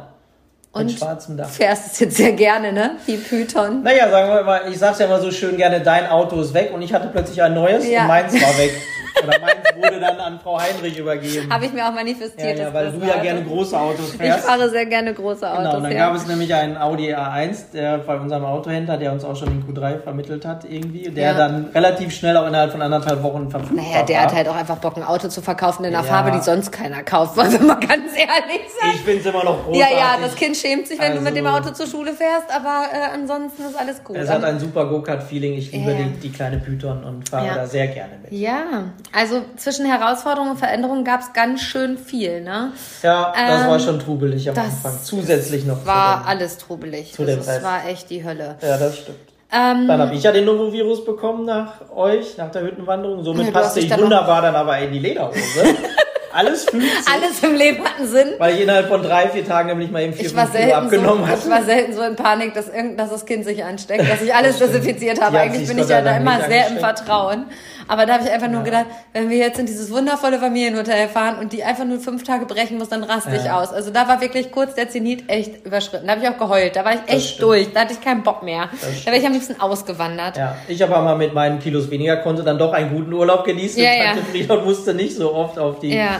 Und 0.71 0.85
mit 0.85 0.99
schwarzem 0.99 1.35
Dach. 1.35 1.49
fährst 1.49 1.93
es 1.93 1.99
jetzt 1.99 2.17
sehr 2.17 2.33
gerne, 2.33 2.71
ne? 2.71 2.91
Wie 3.07 3.17
Python. 3.17 3.81
Naja, 3.81 4.09
sagen 4.09 4.29
wir 4.31 4.43
mal, 4.43 4.61
ich 4.69 4.77
sag's 4.77 4.99
ja 4.99 5.07
immer 5.07 5.19
so 5.19 5.31
schön 5.31 5.57
gerne, 5.57 5.81
dein 5.81 6.07
Auto 6.07 6.39
ist 6.41 6.53
weg 6.53 6.71
und 6.73 6.81
ich 6.83 6.93
hatte 6.93 7.07
plötzlich 7.07 7.41
ein 7.41 7.55
neues 7.55 7.87
ja. 7.87 8.01
und 8.01 8.07
meins 8.07 8.33
war 8.33 8.57
weg. 8.57 8.71
Oder 9.23 9.39
meins 9.39 9.68
wurde 9.81 9.99
dann 9.99 10.19
an 10.19 10.39
Frau 10.39 10.59
Heinrich 10.59 10.97
übergeben. 10.97 11.51
Habe 11.51 11.65
ich 11.65 11.73
mir 11.73 11.87
auch 11.87 11.93
manifestiert. 11.93 12.57
Ja, 12.57 12.65
ja 12.65 12.73
weil 12.73 12.91
du 12.91 13.05
ja 13.05 13.17
gerne 13.17 13.43
große 13.43 13.79
Autos 13.79 14.13
fährst. 14.13 14.39
Ich 14.39 14.45
fahre 14.45 14.69
sehr 14.69 14.85
gerne 14.85 15.13
große 15.13 15.49
Autos. 15.49 15.63
Genau, 15.63 15.77
und 15.77 15.83
dann 15.83 15.91
ja. 15.91 16.07
gab 16.07 16.15
es 16.15 16.27
nämlich 16.27 16.53
einen 16.53 16.77
Audi 16.77 17.13
A1, 17.13 17.71
der 17.73 17.99
bei 17.99 18.17
unserem 18.17 18.45
Autohändler, 18.45 18.97
der 18.97 19.11
uns 19.11 19.23
auch 19.23 19.35
schon 19.35 19.49
den 19.49 19.63
Q3 19.63 19.99
vermittelt 19.99 20.45
hat 20.45 20.65
irgendwie, 20.65 21.09
der 21.09 21.31
ja. 21.31 21.33
dann 21.33 21.65
relativ 21.73 22.13
schnell 22.13 22.37
auch 22.37 22.47
innerhalb 22.47 22.71
von 22.71 22.81
anderthalb 22.81 23.23
Wochen 23.23 23.49
verfügbar 23.49 23.85
Naja, 23.85 24.03
der 24.03 24.17
war. 24.17 24.23
hat 24.23 24.35
halt 24.35 24.47
auch 24.47 24.55
einfach 24.55 24.77
Bock, 24.77 24.97
ein 24.97 25.03
Auto 25.03 25.27
zu 25.27 25.41
verkaufen 25.41 25.85
in 25.85 25.95
einer 25.95 26.03
Farbe, 26.03 26.31
die 26.31 26.43
sonst 26.43 26.71
keiner 26.71 27.03
kauft, 27.03 27.37
weil 27.37 27.51
wir 27.51 27.59
mal 27.61 27.75
ganz 27.75 28.11
ehrlich 28.15 28.61
sein. 28.79 28.91
Ich 28.93 29.01
finde 29.01 29.19
es 29.21 29.25
immer 29.25 29.43
noch 29.43 29.63
großartig. 29.65 29.79
Ja, 29.79 29.97
ja, 29.97 30.17
das 30.21 30.35
Kind 30.35 30.57
schämt 30.57 30.87
sich, 30.87 30.99
wenn 30.99 31.11
also, 31.11 31.19
du 31.19 31.23
mit 31.25 31.35
dem 31.35 31.45
also 31.45 31.69
Auto 31.69 31.73
zur 31.73 31.87
Schule 31.87 32.13
fährst, 32.13 32.53
aber 32.53 32.85
äh, 32.91 33.13
ansonsten 33.13 33.63
ist 33.63 33.77
alles 33.77 34.03
gut. 34.03 34.17
Es 34.17 34.29
hat 34.29 34.43
ein 34.43 34.59
super 34.59 34.85
Go-Kart-Feeling. 34.85 35.53
Ich 35.53 35.71
liebe 35.71 35.95
die, 35.95 36.19
die 36.19 36.31
kleine 36.31 36.57
Python 36.57 37.03
und 37.03 37.29
fahre 37.29 37.55
da 37.55 37.67
sehr 37.67 37.87
gerne 37.87 38.13
mit. 38.21 38.31
Ja, 38.31 38.85
also 39.11 39.41
zwischen 39.55 39.68
Herausforderungen 39.71 40.51
und 40.51 40.57
Veränderungen 40.57 41.03
gab 41.03 41.21
es 41.21 41.33
ganz 41.33 41.61
schön 41.61 41.97
viel, 41.97 42.41
ne? 42.41 42.71
Ja, 43.03 43.33
das 43.35 43.61
ähm, 43.61 43.67
war 43.69 43.79
schon 43.79 43.99
trubelig 43.99 44.49
am 44.49 44.57
Anfang. 44.57 44.97
Zusätzlich 45.03 45.65
noch. 45.65 45.85
War 45.85 46.25
alles 46.27 46.57
trubelig. 46.57 47.13
Zu 47.13 47.25
dem 47.25 47.37
das 47.37 47.63
war 47.63 47.87
echt 47.87 48.09
die 48.09 48.23
Hölle. 48.23 48.57
Ja, 48.61 48.77
das 48.77 48.97
stimmt. 48.97 49.17
Ähm, 49.51 49.87
dann 49.87 49.99
habe 49.99 50.13
ich 50.13 50.21
ja 50.21 50.31
den 50.31 50.45
Novovirus 50.45 51.03
bekommen 51.05 51.45
nach 51.45 51.89
euch, 51.95 52.37
nach 52.37 52.51
der 52.51 52.63
Hüttenwanderung. 52.63 53.23
Somit 53.23 53.47
ja, 53.47 53.51
passte 53.51 53.79
ich 53.79 53.97
wunderbar 53.97 54.43
dann 54.43 54.55
aber 54.55 54.77
in 54.77 54.91
die 54.93 54.99
Lederhose. 54.99 55.39
Alles 56.33 56.65
fühlt 56.65 56.83
sich. 56.83 57.07
Alles 57.07 57.43
im 57.43 57.55
Leben 57.55 57.83
hat 57.83 57.97
einen 57.97 58.07
Sinn. 58.07 58.27
Weil 58.37 58.55
ich 58.55 58.61
innerhalb 58.61 58.87
von 58.87 59.01
drei, 59.01 59.29
vier 59.29 59.45
Tagen 59.45 59.69
nämlich 59.69 59.91
mal 59.91 60.03
eben 60.03 60.13
vier, 60.13 60.29
fünf 60.29 60.51
Kilo 60.53 60.73
abgenommen 60.73 61.25
so, 61.25 61.33
Ich 61.33 61.49
war 61.49 61.63
selten 61.63 61.93
so 61.93 62.01
in 62.01 62.15
Panik, 62.15 62.53
dass, 62.53 62.67
irgend, 62.67 62.99
dass 62.99 63.09
das 63.09 63.25
Kind 63.25 63.45
sich 63.45 63.63
ansteckt, 63.63 64.09
dass 64.09 64.21
ich 64.21 64.33
alles 64.33 64.57
desinfiziert 64.57 65.21
habe. 65.21 65.39
Eigentlich 65.39 65.67
bin 65.67 65.77
ich 65.77 65.89
ja 65.89 66.01
da 66.01 66.17
immer 66.17 66.41
sehr 66.47 66.67
im 66.67 66.77
Vertrauen. 66.77 67.45
Aber 67.89 68.05
da 68.05 68.13
habe 68.13 68.23
ich 68.23 68.29
einfach 68.29 68.47
nur 68.47 68.59
ja. 68.59 68.65
gedacht, 68.65 68.85
wenn 69.13 69.31
wir 69.31 69.37
jetzt 69.37 69.57
in 69.57 69.65
dieses 69.65 69.91
wundervolle 69.91 70.37
Familienhotel 70.37 71.07
fahren 71.07 71.39
und 71.39 71.53
die 71.53 71.63
einfach 71.63 71.85
nur 71.85 71.99
fünf 71.99 72.23
Tage 72.23 72.45
brechen 72.45 72.77
muss, 72.77 72.89
dann 72.89 73.03
raste 73.03 73.31
ja. 73.31 73.41
ich 73.41 73.49
aus. 73.49 73.73
Also 73.73 73.89
da 73.89 74.07
war 74.07 74.21
wirklich 74.21 74.51
kurz 74.51 74.75
der 74.75 74.89
Zenit 74.89 75.27
echt 75.27 75.65
überschritten. 75.65 76.05
Da 76.05 76.13
habe 76.13 76.23
ich 76.23 76.29
auch 76.29 76.37
geheult. 76.37 76.75
Da 76.75 76.85
war 76.85 76.93
ich 76.93 76.99
echt 77.07 77.41
durch. 77.41 77.73
Da 77.73 77.81
hatte 77.81 77.93
ich 77.93 78.01
keinen 78.01 78.21
Bock 78.21 78.43
mehr. 78.43 78.69
Da 79.05 79.07
wäre 79.07 79.19
ich 79.19 79.25
am 79.25 79.33
liebsten 79.33 79.59
ausgewandert. 79.59 80.37
Ja, 80.37 80.55
ich 80.67 80.83
aber 80.83 81.01
mal 81.01 81.15
mit 81.15 81.33
meinen 81.33 81.57
Kilos 81.57 81.89
weniger 81.89 82.17
konnte 82.17 82.43
dann 82.43 82.59
doch 82.59 82.73
einen 82.73 82.95
guten 82.95 83.11
Urlaub 83.11 83.43
genießen. 83.43 83.81
Ja, 83.81 83.89
Tante 84.05 84.19
ja. 84.19 84.25
Frieda 84.31 84.55
musste 84.57 84.93
nicht 84.93 85.15
so 85.15 85.33
oft 85.33 85.57
auf 85.57 85.79
die 85.79 85.95
ja. 85.95 86.19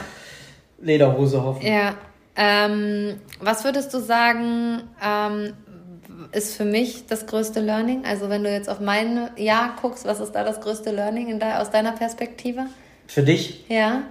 Lederhose 0.80 1.42
hoffen. 1.42 1.66
Ja. 1.66 1.94
Ähm, 2.36 3.20
was 3.40 3.64
würdest 3.64 3.92
du 3.92 3.98
sagen, 3.98 4.82
ähm, 5.04 5.52
ist 6.32 6.56
für 6.56 6.64
mich 6.64 7.06
das 7.06 7.26
größte 7.26 7.60
Learning? 7.60 8.04
Also 8.04 8.28
wenn 8.28 8.44
du 8.44 8.50
jetzt 8.50 8.68
auf 8.68 8.80
mein 8.80 9.30
Jahr 9.36 9.76
guckst, 9.80 10.04
was 10.04 10.20
ist 10.20 10.32
da 10.32 10.44
das 10.44 10.60
größte 10.60 10.90
Learning 10.90 11.38
de 11.38 11.52
aus 11.52 11.70
deiner 11.70 11.92
Perspektive? 11.92 12.66
Für 13.06 13.22
dich? 13.22 13.64
Ja. 13.68 14.02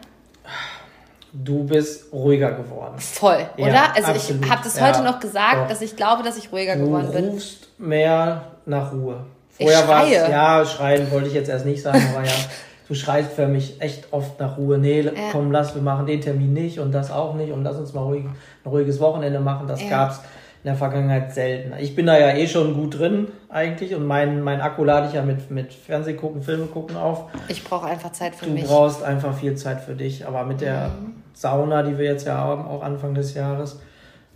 Du 1.31 1.63
bist 1.63 2.11
ruhiger 2.11 2.51
geworden. 2.51 2.95
Voll, 2.97 3.47
oder? 3.57 3.67
Ja, 3.67 3.93
also 3.95 4.11
absolut. 4.11 4.45
ich 4.45 4.51
habe 4.51 4.61
das 4.63 4.81
heute 4.81 4.99
ja, 4.99 5.03
noch 5.03 5.19
gesagt, 5.19 5.57
doch. 5.61 5.67
dass 5.67 5.81
ich 5.81 5.95
glaube, 5.95 6.23
dass 6.23 6.37
ich 6.37 6.51
ruhiger 6.51 6.75
du 6.75 6.85
geworden 6.85 7.11
bin. 7.11 7.25
Du 7.25 7.31
rufst 7.33 7.67
mehr 7.77 8.51
nach 8.65 8.91
Ruhe. 8.91 9.25
Vorher 9.51 9.87
war 9.87 10.05
es, 10.05 10.11
ja, 10.11 10.65
schreien 10.65 11.11
wollte 11.11 11.27
ich 11.27 11.33
jetzt 11.33 11.49
erst 11.49 11.65
nicht 11.65 11.81
sagen, 11.81 12.01
aber 12.15 12.25
ja, 12.25 12.31
du 12.89 12.95
schreist 12.95 13.31
für 13.31 13.47
mich 13.47 13.79
echt 13.79 14.11
oft 14.11 14.39
nach 14.39 14.57
Ruhe. 14.57 14.77
Nee, 14.79 15.01
ja. 15.01 15.11
komm, 15.31 15.51
lass, 15.51 15.75
wir 15.75 15.81
machen 15.81 16.07
den 16.07 16.19
Termin 16.19 16.51
nicht 16.51 16.79
und 16.79 16.91
das 16.91 17.11
auch 17.11 17.35
nicht 17.35 17.53
und 17.53 17.63
lass 17.63 17.77
uns 17.77 17.93
mal 17.93 18.01
ruhig, 18.01 18.25
ein 18.25 18.69
ruhiges 18.69 18.99
Wochenende 18.99 19.39
machen. 19.39 19.67
Das 19.67 19.81
ja. 19.81 19.89
gab's 19.89 20.17
in 20.63 20.69
der 20.69 20.75
Vergangenheit 20.75 21.33
selten. 21.33 21.73
Ich 21.79 21.95
bin 21.95 22.07
da 22.07 22.17
ja 22.17 22.35
eh 22.35 22.47
schon 22.47 22.73
gut 22.73 22.99
drin 22.99 23.27
eigentlich 23.47 23.95
und 23.95 24.05
mein, 24.05 24.41
mein 24.41 24.59
Akku 24.59 24.83
lade 24.83 25.07
ich 25.07 25.13
ja 25.13 25.21
mit, 25.21 25.51
mit 25.51 25.71
Fernseh 25.71 26.15
gucken, 26.15 26.41
Filme 26.41 26.65
gucken 26.65 26.97
auf. 26.97 27.25
Ich 27.47 27.63
brauche 27.63 27.85
einfach 27.85 28.11
Zeit 28.11 28.35
für 28.35 28.45
du 28.45 28.51
mich. 28.51 28.63
Du 28.63 28.69
brauchst 28.69 29.03
einfach 29.03 29.37
viel 29.37 29.55
Zeit 29.55 29.81
für 29.81 29.93
dich, 29.93 30.27
aber 30.27 30.43
mit 30.43 30.59
der 30.59 30.89
mhm. 30.89 31.13
Sauna, 31.33 31.83
die 31.83 31.97
wir 31.97 32.05
jetzt 32.05 32.25
ja 32.25 32.39
haben, 32.39 32.67
auch 32.67 32.81
Anfang 32.81 33.13
des 33.13 33.35
Jahres, 33.35 33.79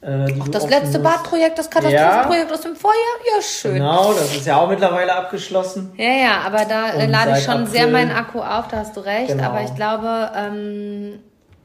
Ach, 0.06 0.48
das 0.50 0.70
letzte 0.70 1.00
Badprojekt, 1.00 1.58
das 1.58 1.70
Katastrophenprojekt 1.70 2.50
ja, 2.50 2.56
aus 2.56 2.62
dem 2.62 2.76
Vorjahr? 2.76 3.00
Ja, 3.26 3.42
schön. 3.42 3.76
Genau, 3.76 4.14
das 4.14 4.36
ist 4.36 4.46
ja 4.46 4.58
auch 4.58 4.68
mittlerweile 4.68 5.16
abgeschlossen. 5.16 5.94
Ja, 5.96 6.12
ja, 6.12 6.42
aber 6.46 6.66
da 6.66 6.92
und 6.92 7.10
lade 7.10 7.38
ich 7.38 7.44
schon 7.44 7.54
April, 7.54 7.68
sehr 7.68 7.88
meinen 7.88 8.12
Akku 8.12 8.40
auf, 8.40 8.68
da 8.68 8.78
hast 8.78 8.98
du 8.98 9.02
recht. 9.02 9.30
Genau. 9.30 9.44
Aber 9.44 9.62
ich 9.62 9.74
glaube, 9.76 10.32
ähm, 10.36 11.20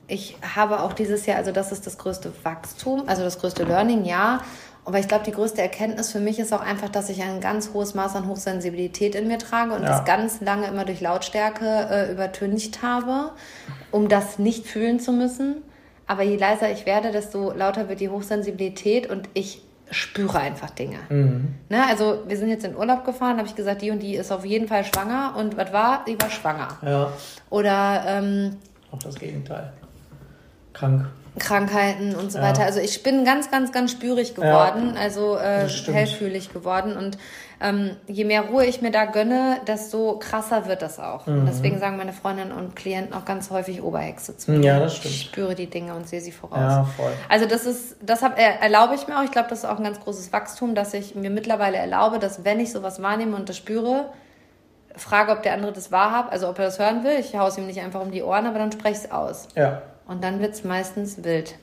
ich 0.07 0.37
habe 0.55 0.83
auch 0.83 0.92
dieses 0.92 1.27
Jahr, 1.27 1.37
also 1.37 1.51
das 1.51 1.72
ist 1.72 1.87
das 1.87 1.98
größte 1.98 2.33
Wachstum, 2.44 3.05
also 3.07 3.22
das 3.22 3.40
größte 3.40 3.64
Learning, 3.64 4.05
ja. 4.05 4.40
Aber 4.85 4.98
ich 4.98 5.07
glaube, 5.07 5.24
die 5.24 5.33
größte 5.33 5.61
Erkenntnis 5.61 6.11
für 6.11 6.20
mich 6.20 6.38
ist 6.38 6.55
auch 6.55 6.62
einfach, 6.62 6.88
dass 6.88 7.11
ich 7.11 7.20
ein 7.22 7.42
ganz 7.42 7.74
hohes 7.74 7.94
Maß 7.94 8.16
an 8.16 8.27
Hochsensibilität 8.27 9.14
in 9.14 9.29
mir 9.29 9.38
trage 9.38 9.74
und 9.74 9.83
ja. 9.83 9.88
das 9.88 10.07
ganz 10.07 10.40
lange 10.40 10.66
immer 10.66 10.87
durch 10.87 11.03
Lautstärke 11.03 11.88
äh, 11.90 12.12
übertüncht 12.12 12.83
habe, 12.83 13.33
um 13.90 14.09
das 14.09 14.38
nicht 14.38 14.66
fühlen 14.66 14.98
zu 14.98 15.12
müssen. 15.12 15.62
Aber 16.08 16.22
je 16.22 16.36
leiser 16.36 16.72
ich 16.72 16.86
werde, 16.86 17.12
desto 17.12 17.52
lauter 17.52 17.88
wird 17.88 18.00
die 18.00 18.08
Hochsensibilität 18.08 19.08
und 19.08 19.28
ich 19.34 19.62
spüre 19.90 20.40
einfach 20.40 20.70
Dinge. 20.70 20.98
Mhm. 21.08 21.54
Ne, 21.68 21.86
also 21.86 22.22
wir 22.26 22.36
sind 22.36 22.48
jetzt 22.48 22.64
in 22.64 22.76
Urlaub 22.76 23.04
gefahren, 23.04 23.38
habe 23.38 23.46
ich 23.46 23.54
gesagt, 23.54 23.82
die 23.82 23.90
und 23.90 24.02
die 24.02 24.16
ist 24.16 24.32
auf 24.32 24.44
jeden 24.44 24.68
Fall 24.68 24.84
schwanger 24.84 25.34
und 25.36 25.56
was 25.56 25.72
war? 25.72 26.04
Die 26.06 26.20
war 26.20 26.30
schwanger. 26.30 26.68
Ja. 26.82 27.12
Oder 27.50 28.04
ähm, 28.06 28.56
auch 28.90 28.98
das 28.98 29.14
Gegenteil. 29.14 29.72
Krank. 30.72 31.06
Krankheiten 31.38 32.14
und 32.14 32.33
so 32.33 32.38
ja. 32.38 32.44
weiter. 32.44 32.64
Also 32.64 32.81
ich 32.81 33.03
bin 33.03 33.24
ganz, 33.24 33.51
ganz, 33.51 33.72
ganz 33.72 33.90
spürig 33.92 34.35
geworden, 34.35 34.92
ja, 34.94 35.01
also 35.01 35.37
äh, 35.37 35.68
hellfühlig 35.68 36.53
geworden 36.53 36.96
und 36.96 37.18
ähm, 37.61 37.96
je 38.07 38.24
mehr 38.24 38.42
Ruhe 38.42 38.64
ich 38.64 38.83
mir 38.83 38.92
da 38.92 39.05
gönne, 39.05 39.59
desto 39.66 40.18
krasser 40.18 40.66
wird 40.66 40.81
das 40.81 41.01
auch. 41.01 41.27
Mhm. 41.27 41.46
Deswegen 41.46 41.81
sagen 41.81 41.96
meine 41.96 42.12
Freundinnen 42.12 42.53
und 42.53 42.77
Klienten 42.77 43.12
auch 43.14 43.24
ganz 43.24 43.51
häufig 43.51 43.83
Oberhexe 43.83 44.37
zu 44.37 44.53
mir. 44.53 44.64
Ja, 44.64 44.79
das 44.79 44.96
stimmt. 44.96 45.14
Ich 45.14 45.22
spüre 45.22 45.55
die 45.57 45.66
Dinge 45.66 45.94
und 45.94 46.09
sehe 46.09 46.20
sie 46.20 46.31
voraus. 46.31 46.59
Ja, 46.59 46.85
voll. 46.96 47.12
Also 47.29 47.46
das 47.46 47.66
ist, 47.66 47.96
das 48.01 48.22
hab, 48.22 48.38
erlaube 48.38 48.94
ich 48.94 49.09
mir 49.09 49.18
auch. 49.18 49.24
Ich 49.24 49.33
glaube, 49.33 49.48
das 49.48 49.61
ist 49.61 49.64
auch 49.64 49.79
ein 49.79 49.85
ganz 49.85 49.98
großes 49.98 50.33
Wachstum, 50.33 50.77
dass 50.77 50.94
ich 50.94 51.16
mir 51.16 51.31
mittlerweile 51.31 51.79
erlaube, 51.79 52.20
dass 52.20 52.44
wenn 52.44 52.61
ich 52.61 52.70
sowas 52.70 53.03
wahrnehme 53.03 53.35
und 53.35 53.48
das 53.48 53.57
spüre, 53.57 54.07
frage, 54.94 55.33
ob 55.33 55.42
der 55.42 55.55
andere 55.55 55.72
das 55.72 55.90
wahrhabt, 55.90 56.33
also 56.33 56.48
ob 56.48 56.59
er 56.59 56.66
das 56.66 56.79
hören 56.79 57.03
will. 57.05 57.18
Ich 57.18 57.37
haue 57.37 57.48
es 57.48 57.59
ihm 57.59 57.66
nicht 57.66 57.81
einfach 57.81 58.01
um 58.01 58.11
die 58.11 58.22
Ohren, 58.22 58.46
aber 58.46 58.59
dann 58.59 58.70
spreche 58.70 58.98
ich 58.98 59.05
es 59.05 59.11
aus. 59.11 59.48
Ja. 59.57 59.83
Und 60.08 60.24
dann 60.24 60.40
wird 60.40 60.54
es 60.54 60.64
meistens 60.64 61.22
wild. 61.22 61.54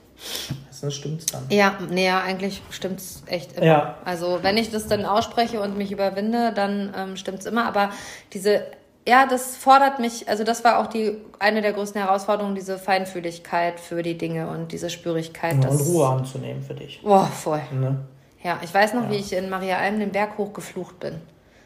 Das 0.82 0.94
stimmt's 0.94 1.26
dann. 1.26 1.46
Ja, 1.50 1.78
nee, 1.90 2.06
ja, 2.06 2.22
eigentlich 2.22 2.62
stimmt's 2.70 3.24
echt 3.26 3.54
immer. 3.54 3.66
Ja. 3.66 3.98
Also 4.06 4.40
wenn 4.44 4.56
ich 4.56 4.72
das 4.72 4.88
dann 4.88 5.04
ausspreche 5.04 5.60
und 5.60 5.78
mich 5.78 5.92
überwinde, 5.92 6.54
dann 6.54 6.94
ähm, 6.96 7.18
stimmt's 7.18 7.46
immer. 7.46 7.66
Aber 7.66 7.90
diese, 8.34 8.66
ja, 9.08 9.26
das 9.26 9.58
fordert 9.58 10.00
mich, 10.00 10.30
also 10.30 10.44
das 10.44 10.64
war 10.64 10.80
auch 10.80 10.88
die 10.88 11.18
eine 11.40 11.62
der 11.62 11.74
größten 11.74 12.00
Herausforderungen, 12.00 12.56
diese 12.56 12.78
Feinfühligkeit 12.78 13.80
für 13.80 14.04
die 14.04 14.18
Dinge 14.18 14.48
und 14.48 14.72
diese 14.72 14.90
Spürigkeit. 14.90 15.64
Ja, 15.64 15.70
und 15.70 15.82
Ruhe 15.82 16.08
anzunehmen 16.08 16.62
für 16.62 16.76
dich. 16.76 17.02
Boah, 17.04 17.26
voll. 17.26 17.62
Ne? 17.74 17.98
Ja, 18.44 18.60
ich 18.64 18.74
weiß 18.74 18.94
noch, 18.94 19.06
ja. 19.06 19.12
wie 19.12 19.16
ich 19.16 19.34
in 19.34 19.50
Maria 19.50 19.78
Alm 19.78 20.00
den 20.00 20.12
Berg 20.12 20.38
hochgeflucht 20.38 21.00
bin. 21.00 21.16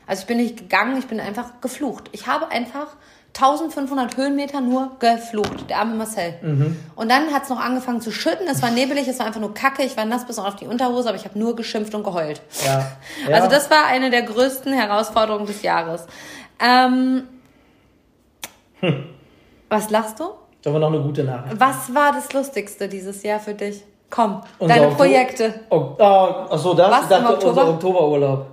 Also 0.08 0.22
ich 0.22 0.28
bin 0.28 0.38
nicht 0.38 0.58
gegangen, 0.58 0.98
ich 0.98 1.08
bin 1.08 1.20
einfach 1.20 1.62
geflucht. 1.62 2.10
Ich 2.14 2.26
habe 2.26 2.50
einfach 2.50 2.88
1500 3.36 4.18
Höhenmeter 4.18 4.60
nur 4.60 4.92
geflucht, 5.00 5.70
der 5.70 5.80
arme 5.80 5.96
Marcel. 5.96 6.34
Mhm. 6.42 6.78
Und 6.96 7.10
dann 7.10 7.32
hat 7.32 7.44
es 7.44 7.50
noch 7.50 7.60
angefangen 7.60 8.02
zu 8.02 8.12
schütten, 8.12 8.48
es 8.48 8.62
war 8.62 8.72
nebelig, 8.72 9.08
es 9.08 9.20
war 9.20 9.28
einfach 9.28 9.40
nur 9.40 9.54
kacke, 9.54 9.84
ich 9.84 9.96
war 9.96 10.06
nass 10.06 10.26
bis 10.26 10.40
auf 10.40 10.56
die 10.56 10.66
Unterhose, 10.66 11.10
aber 11.10 11.18
ich 11.18 11.26
habe 11.26 11.38
nur 11.38 11.56
geschimpft 11.56 11.94
und 11.96 12.04
geheult. 12.04 12.42
Ja. 12.66 12.92
ja. 13.30 13.36
Also 13.36 13.50
das 13.50 13.70
war 13.70 13.86
eine 13.86 14.10
der 14.10 14.24
größten 14.24 14.74
Herausforderungen 14.74 15.46
des 15.46 15.62
Jahres. 15.62 16.08
Ähm, 16.60 17.24
hm. 18.80 19.06
Was 19.70 19.90
lachst 19.90 20.20
du? 20.20 20.26
Das 20.62 20.74
war 20.74 20.80
noch 20.80 20.92
eine 20.92 21.02
gute 21.02 21.24
Nachricht. 21.24 21.60
Was 21.60 21.94
war 21.94 22.12
das 22.12 22.34
Lustigste 22.34 22.90
dieses 22.90 23.24
Jahr 23.24 23.40
für 23.40 23.54
dich? 23.54 23.84
Komm, 24.10 24.42
unser 24.58 24.74
deine 24.74 24.88
Oktober 24.88 25.06
Projekte. 25.06 25.54
Oh, 25.70 25.96
oh, 25.98 26.04
achso, 26.04 26.74
das? 26.74 26.92
Was, 26.92 27.04
ich 27.04 27.10
dachte, 27.10 27.48
unser 27.48 27.70
Oktoberurlaub. 27.70 28.48